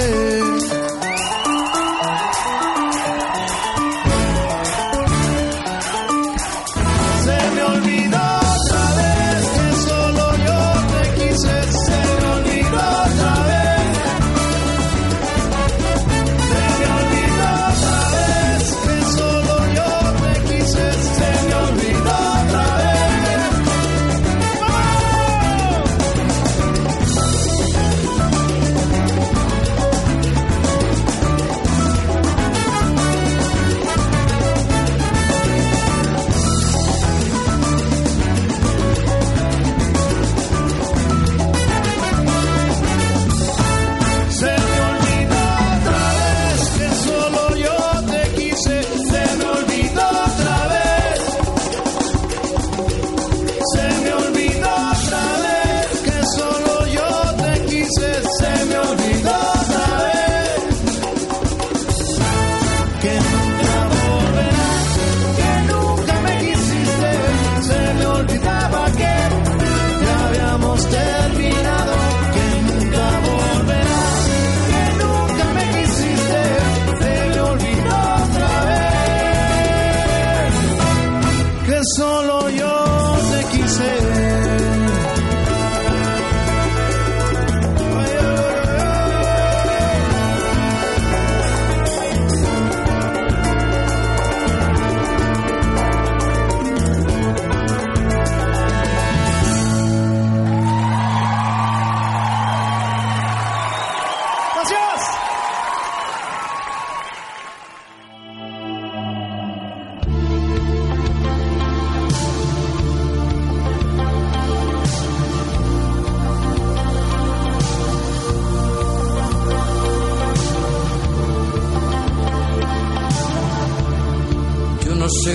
Te 0.00 0.39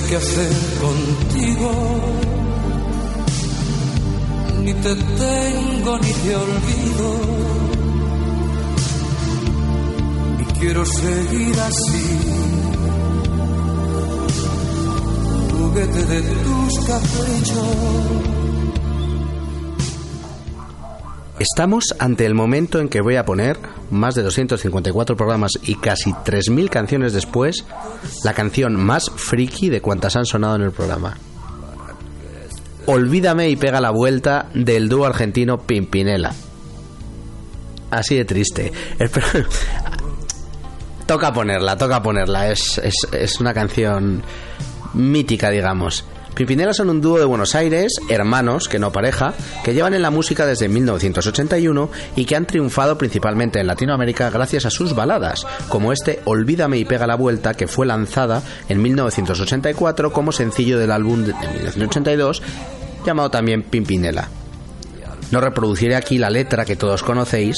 qué 0.08 0.16
hacer 0.16 0.52
contigo, 0.80 1.70
ni 4.62 4.74
te 4.74 4.94
tengo 4.94 5.98
ni 5.98 6.12
te 6.12 6.36
olvido, 6.36 7.08
y 10.40 10.44
quiero 10.58 10.84
seguir 10.84 11.60
así, 11.60 12.18
juguete 15.58 16.04
de 16.06 16.22
tus 16.22 16.78
caprichos. 16.86 17.76
Estamos 21.38 21.94
ante 21.98 22.24
el 22.24 22.34
momento 22.34 22.80
en 22.80 22.88
que 22.88 23.00
voy 23.00 23.16
a 23.16 23.24
poner, 23.24 23.58
más 23.90 24.14
de 24.14 24.22
254 24.22 25.16
programas 25.16 25.52
y 25.62 25.76
casi 25.76 26.12
3.000 26.12 26.68
canciones 26.68 27.12
después, 27.12 27.64
la 28.24 28.34
canción 28.34 28.76
más 28.76 29.10
friki 29.14 29.68
de 29.68 29.80
cuantas 29.80 30.16
han 30.16 30.26
sonado 30.26 30.56
en 30.56 30.62
el 30.62 30.72
programa. 30.72 31.16
Olvídame 32.86 33.48
y 33.48 33.56
pega 33.56 33.80
la 33.80 33.90
vuelta 33.90 34.46
del 34.54 34.88
dúo 34.88 35.06
argentino 35.06 35.58
Pimpinela. 35.58 36.32
Así 37.90 38.16
de 38.16 38.24
triste. 38.24 38.72
Toca 41.06 41.32
ponerla, 41.32 41.76
toca 41.76 42.02
ponerla. 42.02 42.50
Es, 42.50 42.78
es, 42.78 42.94
es 43.12 43.38
una 43.40 43.54
canción 43.54 44.24
mítica, 44.92 45.50
digamos. 45.50 46.04
Pimpinela 46.36 46.74
son 46.74 46.90
un 46.90 47.00
dúo 47.00 47.18
de 47.18 47.24
Buenos 47.24 47.54
Aires, 47.54 47.94
hermanos, 48.10 48.68
que 48.68 48.78
no 48.78 48.92
pareja, 48.92 49.32
que 49.64 49.72
llevan 49.72 49.94
en 49.94 50.02
la 50.02 50.10
música 50.10 50.44
desde 50.44 50.68
1981 50.68 51.90
y 52.14 52.26
que 52.26 52.36
han 52.36 52.44
triunfado 52.44 52.98
principalmente 52.98 53.58
en 53.58 53.66
Latinoamérica 53.66 54.28
gracias 54.28 54.66
a 54.66 54.70
sus 54.70 54.94
baladas, 54.94 55.46
como 55.70 55.94
este 55.94 56.20
Olvídame 56.26 56.76
y 56.76 56.84
pega 56.84 57.06
la 57.06 57.14
vuelta, 57.14 57.54
que 57.54 57.66
fue 57.66 57.86
lanzada 57.86 58.42
en 58.68 58.82
1984 58.82 60.12
como 60.12 60.30
sencillo 60.30 60.78
del 60.78 60.92
álbum 60.92 61.24
de 61.24 61.32
de 61.32 61.48
1982, 61.48 62.42
llamado 63.06 63.30
también 63.30 63.62
Pimpinela. 63.62 64.28
No 65.30 65.40
reproduciré 65.40 65.96
aquí 65.96 66.18
la 66.18 66.28
letra 66.28 66.66
que 66.66 66.76
todos 66.76 67.02
conocéis, 67.02 67.56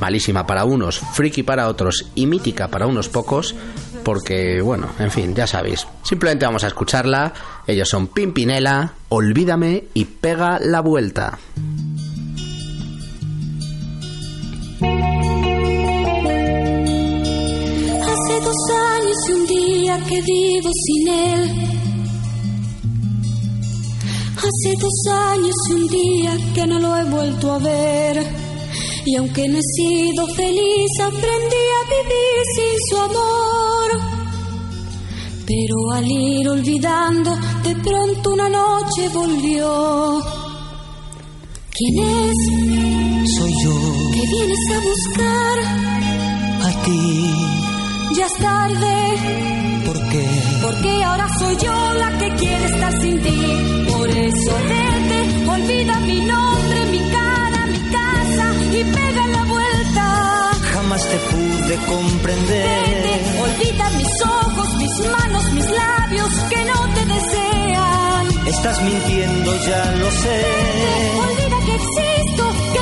malísima 0.00 0.44
para 0.44 0.64
unos, 0.64 0.98
friki 0.98 1.44
para 1.44 1.68
otros 1.68 2.10
y 2.16 2.26
mítica 2.26 2.66
para 2.66 2.88
unos 2.88 3.08
pocos, 3.08 3.54
porque, 4.02 4.60
bueno, 4.60 4.88
en 4.98 5.10
fin, 5.10 5.34
ya 5.34 5.46
sabéis. 5.46 5.86
Simplemente 6.02 6.44
vamos 6.44 6.64
a 6.64 6.66
escucharla. 6.66 7.32
Ellos 7.66 7.88
son 7.88 8.08
Pimpinela, 8.08 8.94
Olvídame 9.08 9.84
y 9.94 10.04
Pega 10.04 10.58
la 10.60 10.80
Vuelta. 10.80 11.38
Hace 18.02 18.40
dos 18.40 18.70
años 18.74 19.16
y 19.28 19.32
un 19.32 19.46
día 19.46 19.98
que 20.08 20.22
vivo 20.22 20.70
sin 20.72 21.08
él. 21.08 21.50
Hace 24.38 24.74
dos 24.80 25.14
años 25.30 25.54
y 25.68 25.72
un 25.72 25.86
día 25.88 26.36
que 26.54 26.66
no 26.66 26.80
lo 26.80 26.96
he 26.96 27.04
vuelto 27.04 27.52
a 27.52 27.58
ver. 27.58 28.26
Y 29.04 29.16
aunque 29.16 29.48
no 29.48 29.58
he 29.58 29.62
sido 29.62 30.26
feliz, 30.34 30.90
aprendí 31.00 31.64
a 31.78 31.82
vivir 31.90 32.42
sin 32.56 32.78
su 32.88 32.96
amor. 32.98 34.21
Pero 35.46 35.90
al 35.92 36.08
ir 36.10 36.48
olvidando, 36.48 37.36
de 37.64 37.74
pronto 37.76 38.32
una 38.32 38.48
noche 38.48 39.08
volvió. 39.12 40.20
¿Quién 41.74 42.06
es? 42.06 43.34
Soy 43.36 43.52
yo. 43.64 43.74
Que 44.14 44.20
vienes 44.34 44.64
a 44.70 44.80
buscar. 44.90 45.58
A 46.62 46.82
ti. 46.84 47.34
Ya 48.16 48.26
es 48.26 48.34
tarde. 48.34 49.82
¿Por 49.86 50.08
qué? 50.10 50.26
Porque 50.62 51.04
ahora 51.04 51.28
soy 51.38 51.56
yo 51.56 51.92
la 51.94 52.18
que 52.18 52.28
quiere 52.36 52.64
estar 52.66 53.00
sin 53.00 53.20
ti. 53.22 53.40
Por 53.90 54.08
eso 54.08 54.52
vete, 54.68 55.50
olvida 55.50 56.00
mi 56.00 56.20
nombre, 56.20 56.86
mi 56.90 57.00
cara, 57.10 57.66
mi 57.66 57.78
casa 57.90 58.54
y 58.70 58.84
pega 58.84 59.26
la 59.26 59.44
vuelta. 59.44 59.71
Jamás 60.92 61.08
te 61.08 61.16
pude 61.16 61.76
comprender. 61.86 63.02
Vete, 63.02 63.40
olvida 63.40 63.90
mis 63.96 64.22
ojos, 64.26 64.76
mis 64.76 65.10
manos, 65.10 65.52
mis 65.52 65.70
labios 65.70 66.28
que 66.50 66.64
no 66.66 66.94
te 66.94 67.06
desean. 67.06 68.46
Estás 68.46 68.82
mintiendo, 68.82 69.56
ya 69.66 69.90
lo 69.92 70.10
sé. 70.10 70.36
Vete, 70.36 71.18
olvida 71.18 71.58
que 71.64 71.74
existo, 71.76 72.52
que 72.74 72.81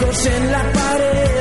La 0.00 0.06
Muñecos 0.06 0.26
en 0.26 0.52
la 0.52 0.72
pared. 0.72 1.39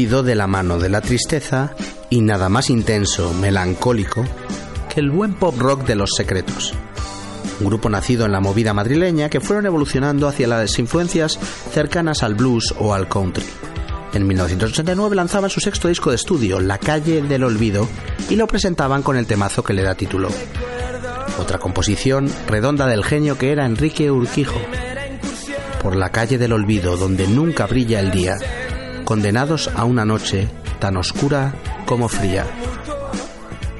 De 0.00 0.34
la 0.34 0.46
mano 0.46 0.78
de 0.78 0.88
la 0.88 1.02
tristeza 1.02 1.74
y 2.08 2.22
nada 2.22 2.48
más 2.48 2.70
intenso, 2.70 3.34
melancólico, 3.34 4.24
que 4.88 5.00
el 5.00 5.10
buen 5.10 5.34
pop 5.34 5.54
rock 5.58 5.84
de 5.84 5.94
los 5.94 6.12
secretos. 6.16 6.72
Un 7.60 7.66
grupo 7.66 7.90
nacido 7.90 8.24
en 8.24 8.32
la 8.32 8.40
movida 8.40 8.72
madrileña 8.72 9.28
que 9.28 9.40
fueron 9.40 9.66
evolucionando 9.66 10.26
hacia 10.26 10.48
las 10.48 10.78
influencias 10.78 11.38
cercanas 11.70 12.22
al 12.22 12.34
blues 12.34 12.74
o 12.78 12.94
al 12.94 13.08
country. 13.08 13.44
En 14.14 14.26
1989 14.26 15.14
lanzaban 15.14 15.50
su 15.50 15.60
sexto 15.60 15.88
disco 15.88 16.08
de 16.08 16.16
estudio, 16.16 16.60
La 16.60 16.78
calle 16.78 17.20
del 17.20 17.44
olvido, 17.44 17.86
y 18.30 18.36
lo 18.36 18.46
presentaban 18.46 19.02
con 19.02 19.18
el 19.18 19.26
temazo 19.26 19.62
que 19.62 19.74
le 19.74 19.82
da 19.82 19.94
título. 19.94 20.30
Otra 21.38 21.58
composición 21.58 22.32
redonda 22.48 22.86
del 22.86 23.04
genio 23.04 23.36
que 23.36 23.52
era 23.52 23.66
Enrique 23.66 24.10
Urquijo. 24.10 24.58
Por 25.82 25.94
la 25.94 26.10
calle 26.10 26.38
del 26.38 26.54
olvido 26.54 26.96
donde 26.96 27.28
nunca 27.28 27.66
brilla 27.66 28.00
el 28.00 28.10
día, 28.10 28.38
condenados 29.10 29.68
a 29.74 29.86
una 29.86 30.04
noche 30.04 30.48
tan 30.78 30.96
oscura 30.96 31.52
como 31.84 32.08
fría. 32.08 32.46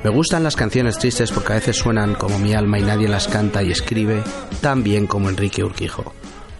Me 0.02 0.10
gustan 0.10 0.42
las 0.42 0.56
canciones 0.56 0.98
tristes 0.98 1.30
porque 1.30 1.52
a 1.52 1.54
veces 1.54 1.76
suenan 1.76 2.16
como 2.16 2.40
mi 2.40 2.52
alma 2.52 2.80
y 2.80 2.82
nadie 2.82 3.06
las 3.06 3.28
canta 3.28 3.62
y 3.62 3.70
escribe 3.70 4.24
tan 4.60 4.82
bien 4.82 5.06
como 5.06 5.28
Enrique 5.28 5.62
Urquijo. 5.62 6.14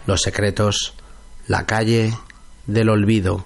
Los 0.07 0.23
secretos, 0.23 0.95
la 1.49 1.67
calle 1.67 2.15
del 2.69 2.91
olvido. 2.91 3.45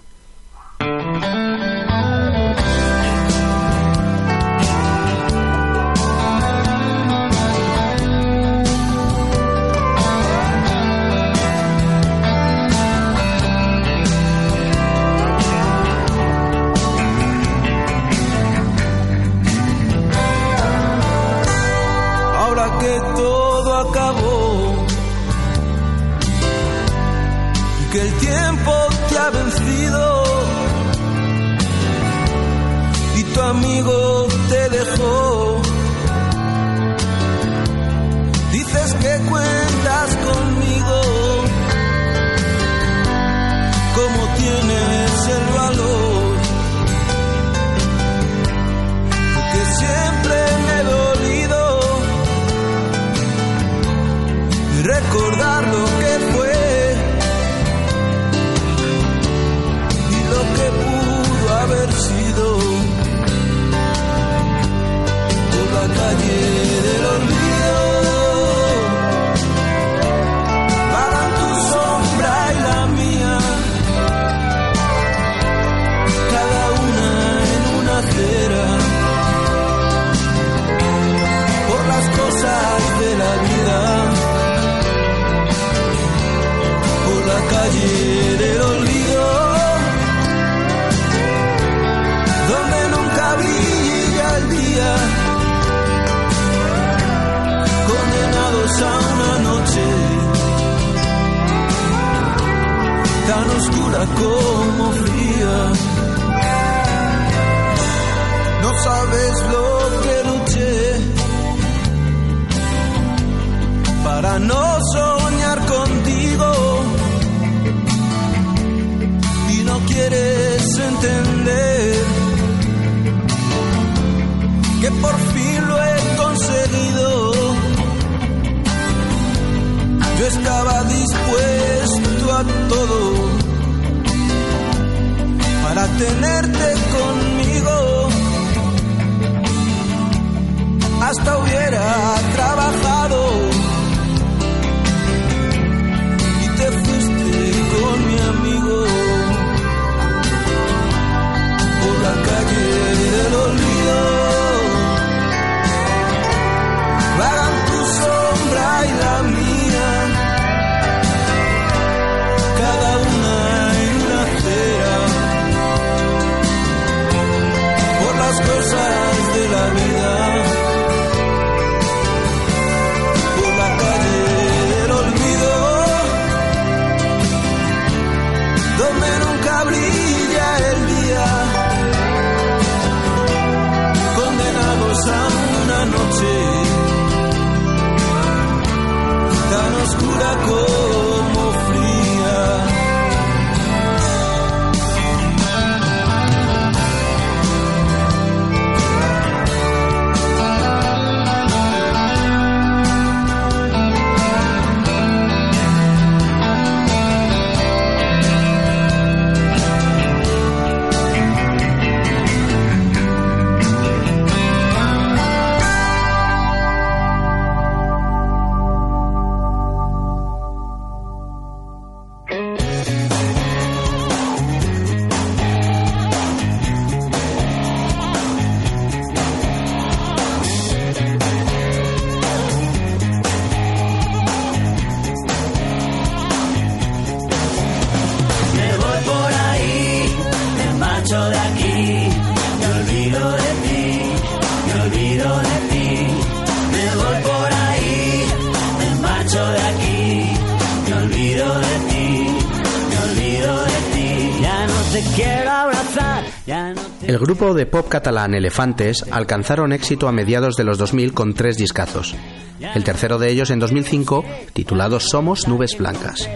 Pop 257.74 257.88
catalán 257.88 258.34
Elefantes 258.34 259.04
alcanzaron 259.10 259.72
éxito 259.72 260.06
a 260.06 260.12
mediados 260.12 260.54
de 260.54 260.62
los 260.62 260.78
2000 260.78 261.12
con 261.12 261.34
tres 261.34 261.56
discazos. 261.56 262.14
El 262.60 262.84
tercero 262.84 263.18
de 263.18 263.32
ellos 263.32 263.50
en 263.50 263.58
2005, 263.58 264.24
titulado 264.52 265.00
Somos 265.00 265.48
Nubes 265.48 265.76
Blancas. 265.76 266.30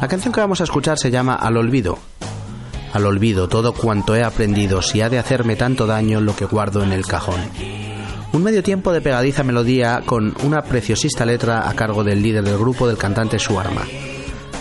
La 0.00 0.06
canción 0.06 0.32
que 0.32 0.38
vamos 0.38 0.60
a 0.60 0.64
escuchar 0.64 0.96
se 0.96 1.10
llama 1.10 1.34
Al 1.34 1.56
Olvido. 1.56 1.98
Al 2.92 3.06
olvido 3.06 3.48
todo 3.48 3.72
cuanto 3.72 4.14
he 4.14 4.22
aprendido 4.22 4.82
si 4.82 5.00
ha 5.00 5.10
de 5.10 5.18
hacerme 5.18 5.56
tanto 5.56 5.88
daño 5.88 6.20
lo 6.20 6.36
que 6.36 6.44
guardo 6.44 6.84
en 6.84 6.92
el 6.92 7.04
cajón. 7.04 7.40
Un 8.32 8.44
medio 8.44 8.62
tiempo 8.62 8.92
de 8.92 9.00
pegadiza 9.00 9.42
melodía 9.42 10.02
con 10.06 10.32
una 10.44 10.62
preciosista 10.62 11.26
letra 11.26 11.68
a 11.68 11.74
cargo 11.74 12.04
del 12.04 12.22
líder 12.22 12.44
del 12.44 12.56
grupo 12.56 12.86
del 12.86 12.98
cantante 12.98 13.40
Suarma. 13.40 13.82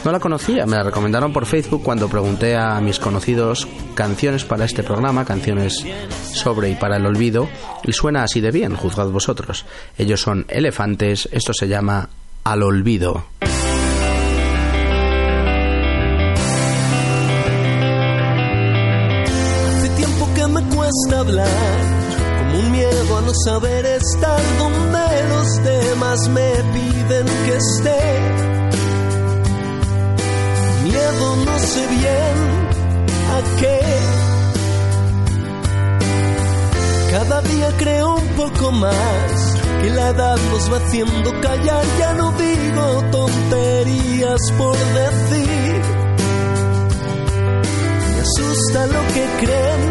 No 0.04 0.12
la 0.12 0.20
conocía, 0.20 0.66
me 0.66 0.76
la 0.76 0.84
recomendaron 0.84 1.32
por 1.32 1.46
Facebook 1.46 1.82
cuando 1.82 2.10
pregunté 2.10 2.58
a 2.58 2.82
mis 2.82 3.00
conocidos 3.00 3.66
canciones 3.96 4.44
para 4.44 4.66
este 4.66 4.84
programa, 4.84 5.24
canciones 5.24 5.82
sobre 6.34 6.70
y 6.72 6.76
para 6.76 6.98
el 6.98 7.06
olvido, 7.06 7.48
y 7.84 7.94
suena 7.94 8.24
así 8.24 8.42
de 8.42 8.52
bien, 8.52 8.76
juzgad 8.76 9.08
vosotros. 9.08 9.66
Ellos 9.98 10.20
son 10.20 10.46
elefantes, 10.50 11.30
esto 11.32 11.54
se 11.54 11.70
llama 11.70 12.10
Al 12.44 12.64
olvido. 12.64 13.24
Hace 19.70 19.90
tiempo 19.96 20.30
que 20.36 20.48
me 20.48 20.64
cuesta 20.76 21.20
hablar, 21.20 21.48
como 22.40 22.60
un 22.60 22.72
miedo 22.74 23.18
a 23.18 23.22
no 23.22 23.32
saber 23.46 23.86
estar 23.86 24.42
donde 24.60 25.30
los 25.30 25.64
demás 25.64 26.20
me 26.28 26.52
piden 26.74 27.26
que 27.46 27.56
esté 27.56 28.53
no 30.94 31.60
sé 31.60 31.88
bien 31.88 32.36
a 33.36 33.60
qué. 33.60 33.80
Cada 37.12 37.42
día 37.42 37.70
creo 37.78 38.16
un 38.16 38.28
poco 38.30 38.72
más 38.72 39.58
que 39.82 39.90
la 39.90 40.10
edad 40.10 40.38
nos 40.52 40.72
va 40.72 40.78
haciendo 40.78 41.42
callar. 41.42 41.86
Ya 42.00 42.14
no 42.14 42.32
digo 42.32 43.04
tonterías 43.12 44.42
por 44.58 44.78
decir. 44.78 45.82
Me 48.16 48.22
asusta 48.22 48.88
lo 48.88 49.02
que 49.14 49.26
creen 49.42 49.82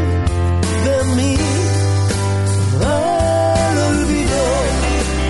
de 0.86 0.96
mí. 1.16 1.36
Al 2.84 3.78
olvido 3.90 4.40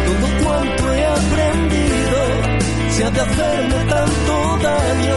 todo 0.07 0.45
cuanto 0.45 0.93
he 0.95 1.05
aprendido 1.07 1.91
de 3.11 3.20
hacerme 3.20 3.84
tanto 3.86 4.59
daño, 4.62 5.16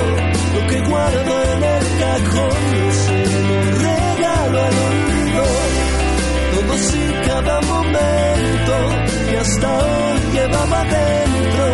lo 0.56 0.68
que 0.68 0.82
guardo 0.90 1.44
en 1.54 1.64
el 1.64 1.84
cajón 2.00 2.74
es 2.88 2.98
un 3.10 3.80
regalo 3.80 4.58
al 4.64 4.76
olvido. 4.90 5.44
Todos 6.56 6.96
y 6.96 7.28
cada 7.28 7.62
momento 7.62 8.74
que 9.30 9.38
hasta 9.38 9.78
hoy 9.78 10.20
llevaba 10.34 10.84
dentro, 10.84 11.66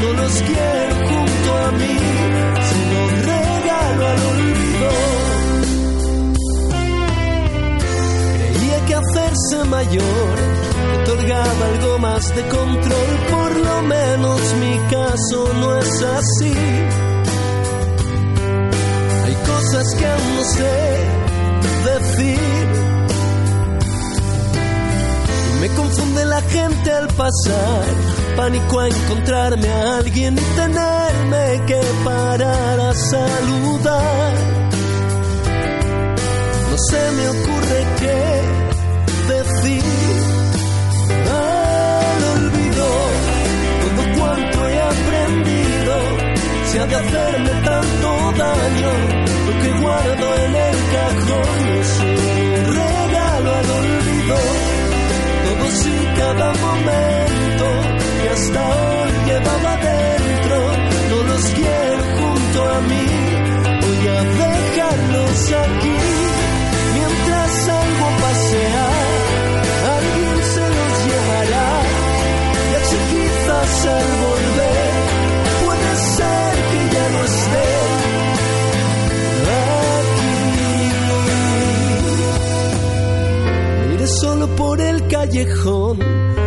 no 0.00 0.12
los 0.22 0.32
quiero 0.42 0.94
junto 1.06 1.58
a 1.58 1.70
mí, 1.72 1.98
sino 2.68 2.98
regalo 3.32 4.06
al 4.06 4.20
olvido. 4.32 4.90
Creía 8.54 8.78
que 8.86 8.94
hacerse 8.94 9.64
mayor 9.68 10.57
otorgaba 11.00 11.66
algo 11.72 11.98
más 11.98 12.34
de 12.34 12.42
control, 12.48 13.10
por 13.30 13.56
lo 13.56 13.82
menos 13.82 14.40
mi 14.60 14.78
caso 14.90 15.52
no 15.54 15.78
es 15.78 16.02
así. 16.02 16.54
Hay 19.24 19.34
cosas 19.34 19.94
que 19.94 20.06
no 20.06 20.44
sé 20.44 21.18
decir. 21.90 22.68
Me 25.60 25.68
confunde 25.70 26.24
la 26.24 26.40
gente 26.42 26.90
al 26.92 27.08
pasar, 27.08 27.84
pánico 28.36 28.80
a 28.80 28.88
encontrarme 28.88 29.68
a 29.68 29.96
alguien 29.98 30.38
y 30.38 30.56
tenerme 30.56 31.66
que 31.66 31.80
parar 32.04 32.80
a 32.80 32.94
saludar. 32.94 34.34
No 36.70 36.76
se 36.90 37.12
me 37.12 37.28
ocurre 37.28 37.86
qué 37.98 38.57
de 46.88 46.96
hacerme 46.96 47.50
tanto 47.64 48.08
daño, 48.36 48.92
lo 49.46 49.62
que 49.62 49.80
guardo 49.80 50.26
en 50.44 50.54
el 50.54 50.76
cajón 50.94 51.68
es 51.80 51.90
regalo 52.76 53.54
al 53.54 53.70
olvido. 53.80 54.36
Todos 55.44 55.86
y 55.86 56.18
cada 56.18 56.52
momento 56.66 57.66
que 58.22 58.28
hasta 58.30 58.60
hoy 58.68 59.10
llevaba 59.26 59.76
dentro, 59.76 60.58
no 61.10 61.22
los 61.30 61.44
quiero 61.58 62.02
junto 62.18 62.58
a 62.64 62.80
mí, 62.80 63.06
voy 63.82 64.08
a 64.08 64.20
dejarlos 64.42 65.52
aquí, 65.52 66.07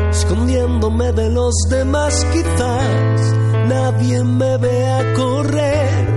escondiéndome 0.09 1.11
de 1.11 1.29
los 1.29 1.53
demás 1.69 2.25
quizás 2.33 3.35
nadie 3.67 4.23
me 4.23 4.57
vea 4.57 5.13
correr. 5.13 6.10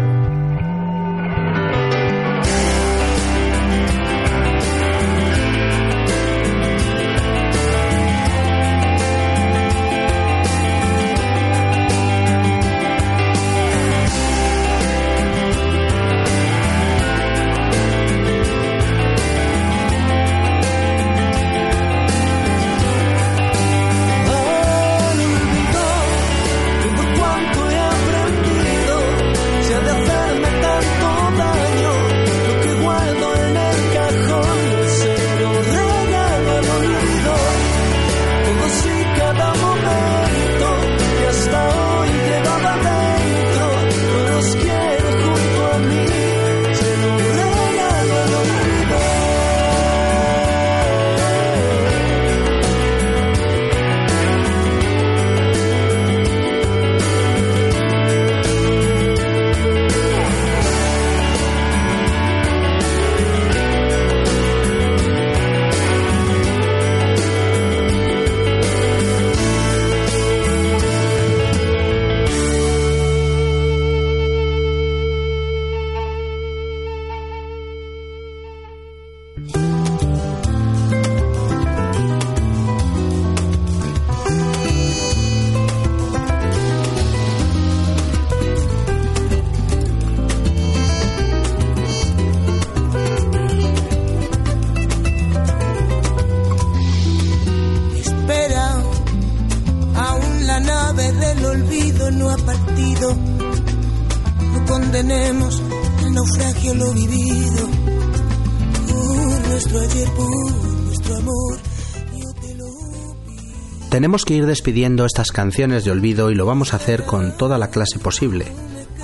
Tenemos 114.04 114.26
que 114.26 114.34
ir 114.34 114.44
despidiendo 114.44 115.06
estas 115.06 115.32
canciones 115.32 115.86
de 115.86 115.90
olvido 115.90 116.30
y 116.30 116.34
lo 116.34 116.44
vamos 116.44 116.74
a 116.74 116.76
hacer 116.76 117.04
con 117.06 117.34
toda 117.38 117.56
la 117.56 117.70
clase 117.70 117.98
posible. 117.98 118.44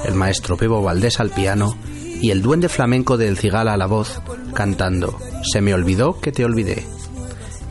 El 0.05 0.15
maestro 0.15 0.59
Bebo 0.59 0.83
Valdés 0.83 1.21
al 1.21 1.31
piano 1.31 1.75
y 2.21 2.33
el 2.33 2.43
duende 2.43 2.69
flamenco 2.69 3.17
del 3.17 3.39
Cigala 3.39 3.73
a 3.73 3.79
la 3.79 3.87
voz, 3.87 4.21
cantando 4.53 5.17
Se 5.51 5.63
me 5.63 5.73
olvidó 5.73 6.21
que 6.21 6.33
te 6.33 6.45
olvidé. 6.45 6.87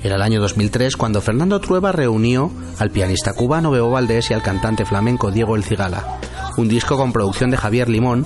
Era 0.04 0.16
el 0.16 0.24
año 0.24 0.42
2003 0.42 0.96
cuando 0.96 1.22
Fernando 1.22 1.62
Trueba 1.62 1.92
reunió 1.92 2.52
al 2.80 2.90
pianista 2.90 3.34
cubano 3.34 3.70
Bebo 3.70 3.92
Valdés 3.92 4.32
y 4.32 4.34
al 4.34 4.42
cantante 4.42 4.84
flamenco 4.84 5.30
Diego 5.30 5.56
El 5.56 5.64
Cigala. 5.64 6.18
Un 6.58 6.68
disco 6.68 6.98
con 6.98 7.14
producción 7.14 7.52
de 7.52 7.58
Javier 7.58 7.90
Limón, 7.90 8.26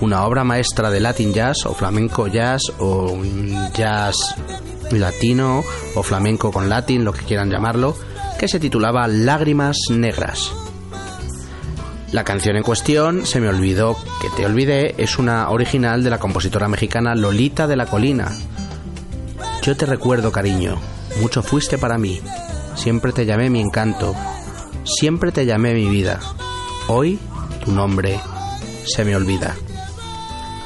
una 0.00 0.24
obra 0.24 0.44
maestra 0.44 0.90
de 0.90 1.00
Latin 1.00 1.34
Jazz 1.34 1.66
o 1.66 1.74
flamenco 1.74 2.26
jazz 2.26 2.62
o 2.78 3.18
jazz 3.74 4.16
latino 4.92 5.62
o 5.94 6.02
flamenco 6.02 6.50
con 6.50 6.70
latín, 6.70 7.04
lo 7.04 7.12
que 7.12 7.26
quieran 7.26 7.50
llamarlo, 7.50 7.94
que 8.40 8.48
se 8.48 8.58
titulaba 8.58 9.06
Lágrimas 9.06 9.76
Negras. 9.90 10.50
La 12.10 12.24
canción 12.24 12.56
en 12.56 12.62
cuestión, 12.62 13.26
Se 13.26 13.38
me 13.38 13.50
olvidó 13.50 13.98
que 14.22 14.30
te 14.34 14.46
olvidé, 14.46 14.94
es 14.96 15.18
una 15.18 15.50
original 15.50 16.02
de 16.02 16.08
la 16.08 16.18
compositora 16.18 16.66
mexicana 16.66 17.14
Lolita 17.14 17.66
de 17.66 17.76
la 17.76 17.84
Colina. 17.84 18.32
Yo 19.60 19.76
te 19.76 19.84
recuerdo, 19.84 20.32
cariño, 20.32 20.80
mucho 21.20 21.42
fuiste 21.42 21.76
para 21.76 21.98
mí, 21.98 22.22
siempre 22.76 23.12
te 23.12 23.26
llamé 23.26 23.50
mi 23.50 23.60
encanto, 23.60 24.14
siempre 24.84 25.32
te 25.32 25.44
llamé 25.44 25.74
mi 25.74 25.90
vida. 25.90 26.18
Hoy 26.88 27.18
tu 27.62 27.72
nombre 27.72 28.18
se 28.86 29.04
me 29.04 29.14
olvida. 29.16 29.54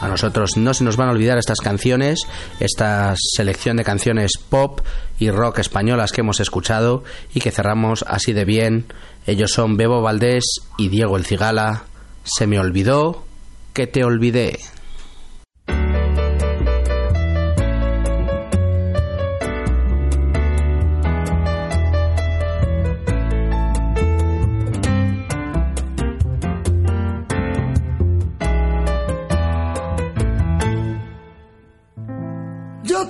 A 0.04 0.08
nosotros 0.08 0.58
no 0.58 0.74
se 0.74 0.84
nos 0.84 0.98
van 0.98 1.08
a 1.08 1.12
olvidar 1.12 1.38
estas 1.38 1.60
canciones, 1.60 2.26
esta 2.60 3.14
selección 3.16 3.78
de 3.78 3.84
canciones 3.84 4.32
pop 4.50 4.80
y 5.18 5.30
rock 5.30 5.60
españolas 5.60 6.12
que 6.12 6.20
hemos 6.20 6.40
escuchado 6.40 7.04
y 7.32 7.40
que 7.40 7.50
cerramos 7.50 8.04
así 8.06 8.34
de 8.34 8.44
bien. 8.44 8.84
Ellos 9.26 9.52
son 9.52 9.78
Bebo 9.78 10.02
Valdés 10.02 10.44
y 10.76 10.90
Diego 10.90 11.16
El 11.16 11.24
Cigala. 11.24 11.84
Se 12.22 12.46
me 12.46 12.58
olvidó 12.58 13.24
que 13.72 13.86
te 13.86 14.04
olvidé. 14.04 14.58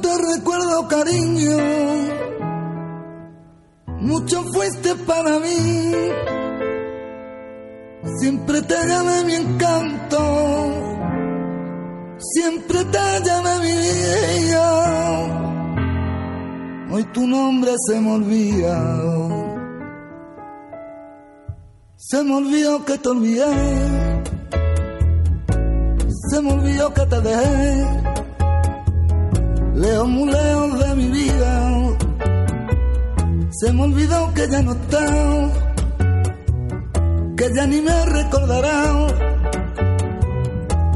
Te 0.03 0.09
recuerdo 0.36 0.88
cariño, 0.88 1.57
mucho 4.01 4.42
fuiste 4.53 4.95
para 5.07 5.38
mí, 5.38 5.92
siempre 8.18 8.61
te 8.62 8.74
llamé 8.86 9.24
mi 9.24 9.34
encanto, 9.34 10.18
siempre 12.18 12.84
te 12.84 12.99
llamé 13.24 13.59
mi 13.61 13.72
vida. 13.72 14.64
Hoy 16.92 17.05
tu 17.12 17.26
nombre 17.26 17.72
se 17.88 18.01
me 18.01 18.12
olvida. 18.12 19.24
Se 21.97 22.22
me 22.22 22.36
olvidó 22.36 22.84
que 22.84 22.99
te 22.99 23.09
olvidé. 23.09 23.47
Se 26.30 26.42
me 26.42 26.53
olvidó 26.53 26.92
que 26.92 27.07
te 27.07 27.20
dejé. 27.20 28.03
Leo 29.74 30.06
muy 30.06 30.30
lejos 30.30 30.78
de 30.78 30.94
mi 30.94 31.08
vida. 31.08 31.70
Se 33.50 33.72
me 33.72 33.82
olvidó 33.82 34.32
que 34.32 34.48
ya 34.48 34.62
no 34.62 34.72
estás. 34.72 35.50
Que 37.36 37.50
ya 37.56 37.66
ni 37.66 37.80
me 37.80 38.06
recordará. 38.06 39.08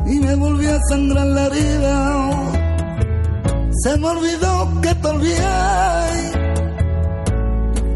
Y 0.07 0.21
me 0.21 0.35
volvió 0.37 0.77
a 0.77 0.79
sangrar 0.91 1.27
la 1.27 1.47
herida. 1.47 2.31
Se 3.83 3.97
me 3.97 4.07
olvidó 4.07 4.81
que 4.81 4.95
te 4.95 5.09
olvidé. 5.09 6.29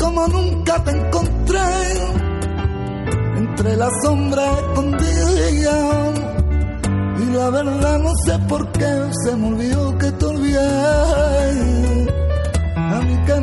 Como 0.00 0.26
nunca 0.26 0.82
te 0.82 0.90
encontré 0.90 1.60
entre 3.36 3.76
las 3.76 3.92
sombras 4.02 4.58
escondidas. 4.58 6.20
Y 7.20 7.24
la 7.36 7.50
verdad 7.50 7.98
no 8.00 8.12
sé 8.26 8.36
por 8.48 8.66
qué 8.72 9.10
se 9.24 9.36
me 9.36 9.46
olvidó 9.46 9.96
que 9.98 10.10
A 12.76 13.00
mí 13.00 13.16
que 13.26 13.40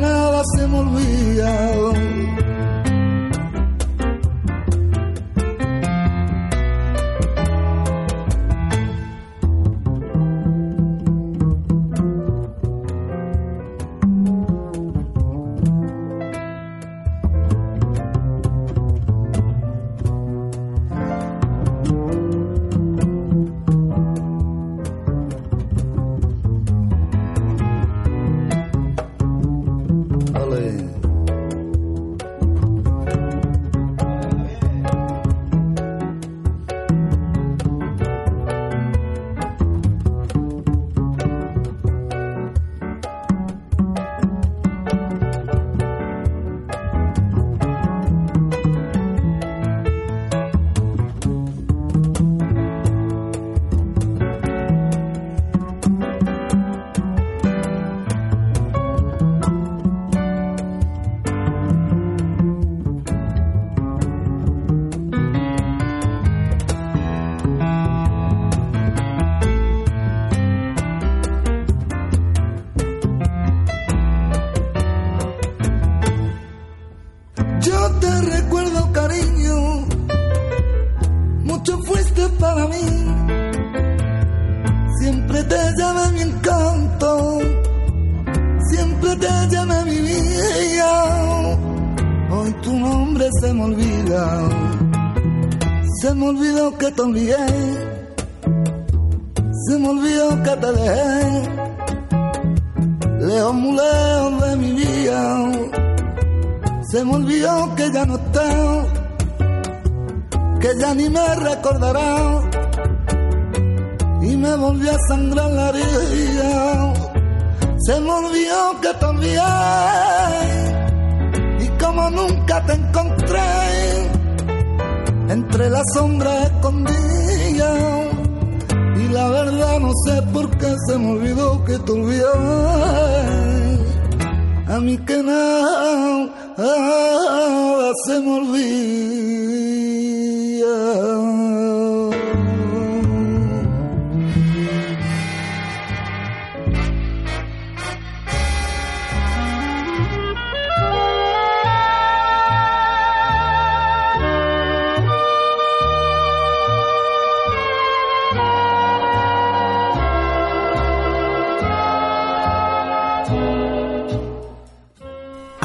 se 0.56 0.66
me. 0.68 2.49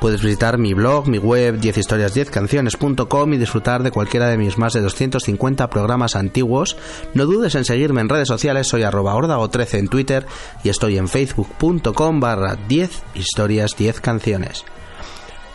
Puedes 0.00 0.22
visitar 0.22 0.58
mi 0.58 0.74
blog, 0.74 1.08
mi 1.08 1.18
web 1.18 1.60
10historias10canciones.com 1.60 3.34
y 3.34 3.36
disfrutar 3.36 3.82
de 3.82 3.90
cualquiera 3.90 4.28
de 4.28 4.38
mis 4.38 4.56
más 4.56 4.72
de 4.72 4.80
250 4.80 5.68
programas 5.70 6.14
antiguos. 6.14 6.76
No 7.14 7.26
dudes 7.26 7.56
en 7.56 7.64
seguirme 7.64 8.00
en 8.00 8.08
redes 8.08 8.28
sociales, 8.28 8.68
soy 8.68 8.84
arroba 8.84 9.14
ordago13 9.14 9.78
en 9.78 9.88
Twitter 9.88 10.26
y 10.62 10.68
estoy 10.68 10.98
en 10.98 11.08
facebook.com 11.08 12.20
barra 12.20 12.56
10 12.68 13.02
historias 13.14 13.76
10 13.76 14.00
canciones. 14.00 14.64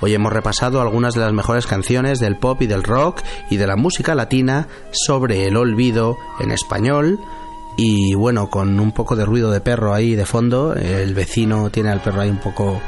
Hoy 0.01 0.13
hemos 0.13 0.33
repasado 0.33 0.81
algunas 0.81 1.13
de 1.13 1.21
las 1.21 1.31
mejores 1.31 1.65
canciones 1.65 2.19
del 2.19 2.37
pop 2.37 2.61
y 2.61 2.67
del 2.67 2.83
rock 2.83 3.21
y 3.49 3.55
de 3.55 3.67
la 3.67 3.77
música 3.77 4.13
latina 4.13 4.67
sobre 4.91 5.47
el 5.47 5.55
olvido 5.55 6.17
en 6.41 6.51
español, 6.51 7.17
y 7.77 8.13
bueno, 8.13 8.49
con 8.49 8.79
un 8.79 8.91
poco 8.91 9.15
de 9.15 9.25
ruido 9.25 9.51
de 9.51 9.61
perro 9.61 9.93
ahí 9.93 10.15
de 10.15 10.25
fondo, 10.25 10.75
el 10.75 11.13
vecino 11.13 11.69
tiene 11.69 11.89
al 11.89 12.01
perro 12.01 12.21
ahí 12.21 12.29
un 12.29 12.39
poco 12.39 12.81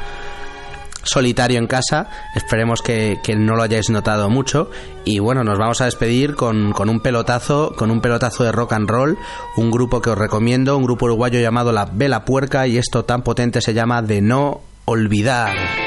solitario 1.06 1.58
en 1.58 1.66
casa. 1.66 2.08
Esperemos 2.34 2.82
que, 2.82 3.18
no 3.36 3.56
lo 3.56 3.62
hayáis 3.62 3.90
notado 3.90 4.28
mucho. 4.30 4.70
Y 5.04 5.18
bueno, 5.18 5.44
nos 5.44 5.58
vamos 5.58 5.80
a 5.80 5.86
despedir 5.86 6.34
con, 6.34 6.72
con, 6.72 6.88
un 6.88 7.00
pelotazo, 7.00 7.72
con 7.76 7.90
un 7.90 8.00
pelotazo 8.00 8.44
de 8.44 8.52
rock 8.52 8.72
and 8.72 8.88
roll, 8.88 9.18
un 9.56 9.70
grupo 9.70 10.02
que 10.02 10.10
os 10.10 10.18
recomiendo, 10.18 10.76
un 10.76 10.84
grupo 10.84 11.06
uruguayo 11.06 11.40
llamado 11.40 11.72
La 11.72 11.86
Vela 11.86 12.24
Puerca, 12.24 12.66
y 12.66 12.78
esto 12.78 13.04
tan 13.04 13.22
potente 13.22 13.60
se 13.60 13.74
llama 13.74 14.02
De 14.02 14.20
No 14.20 14.60
Olvidar. 14.84 15.85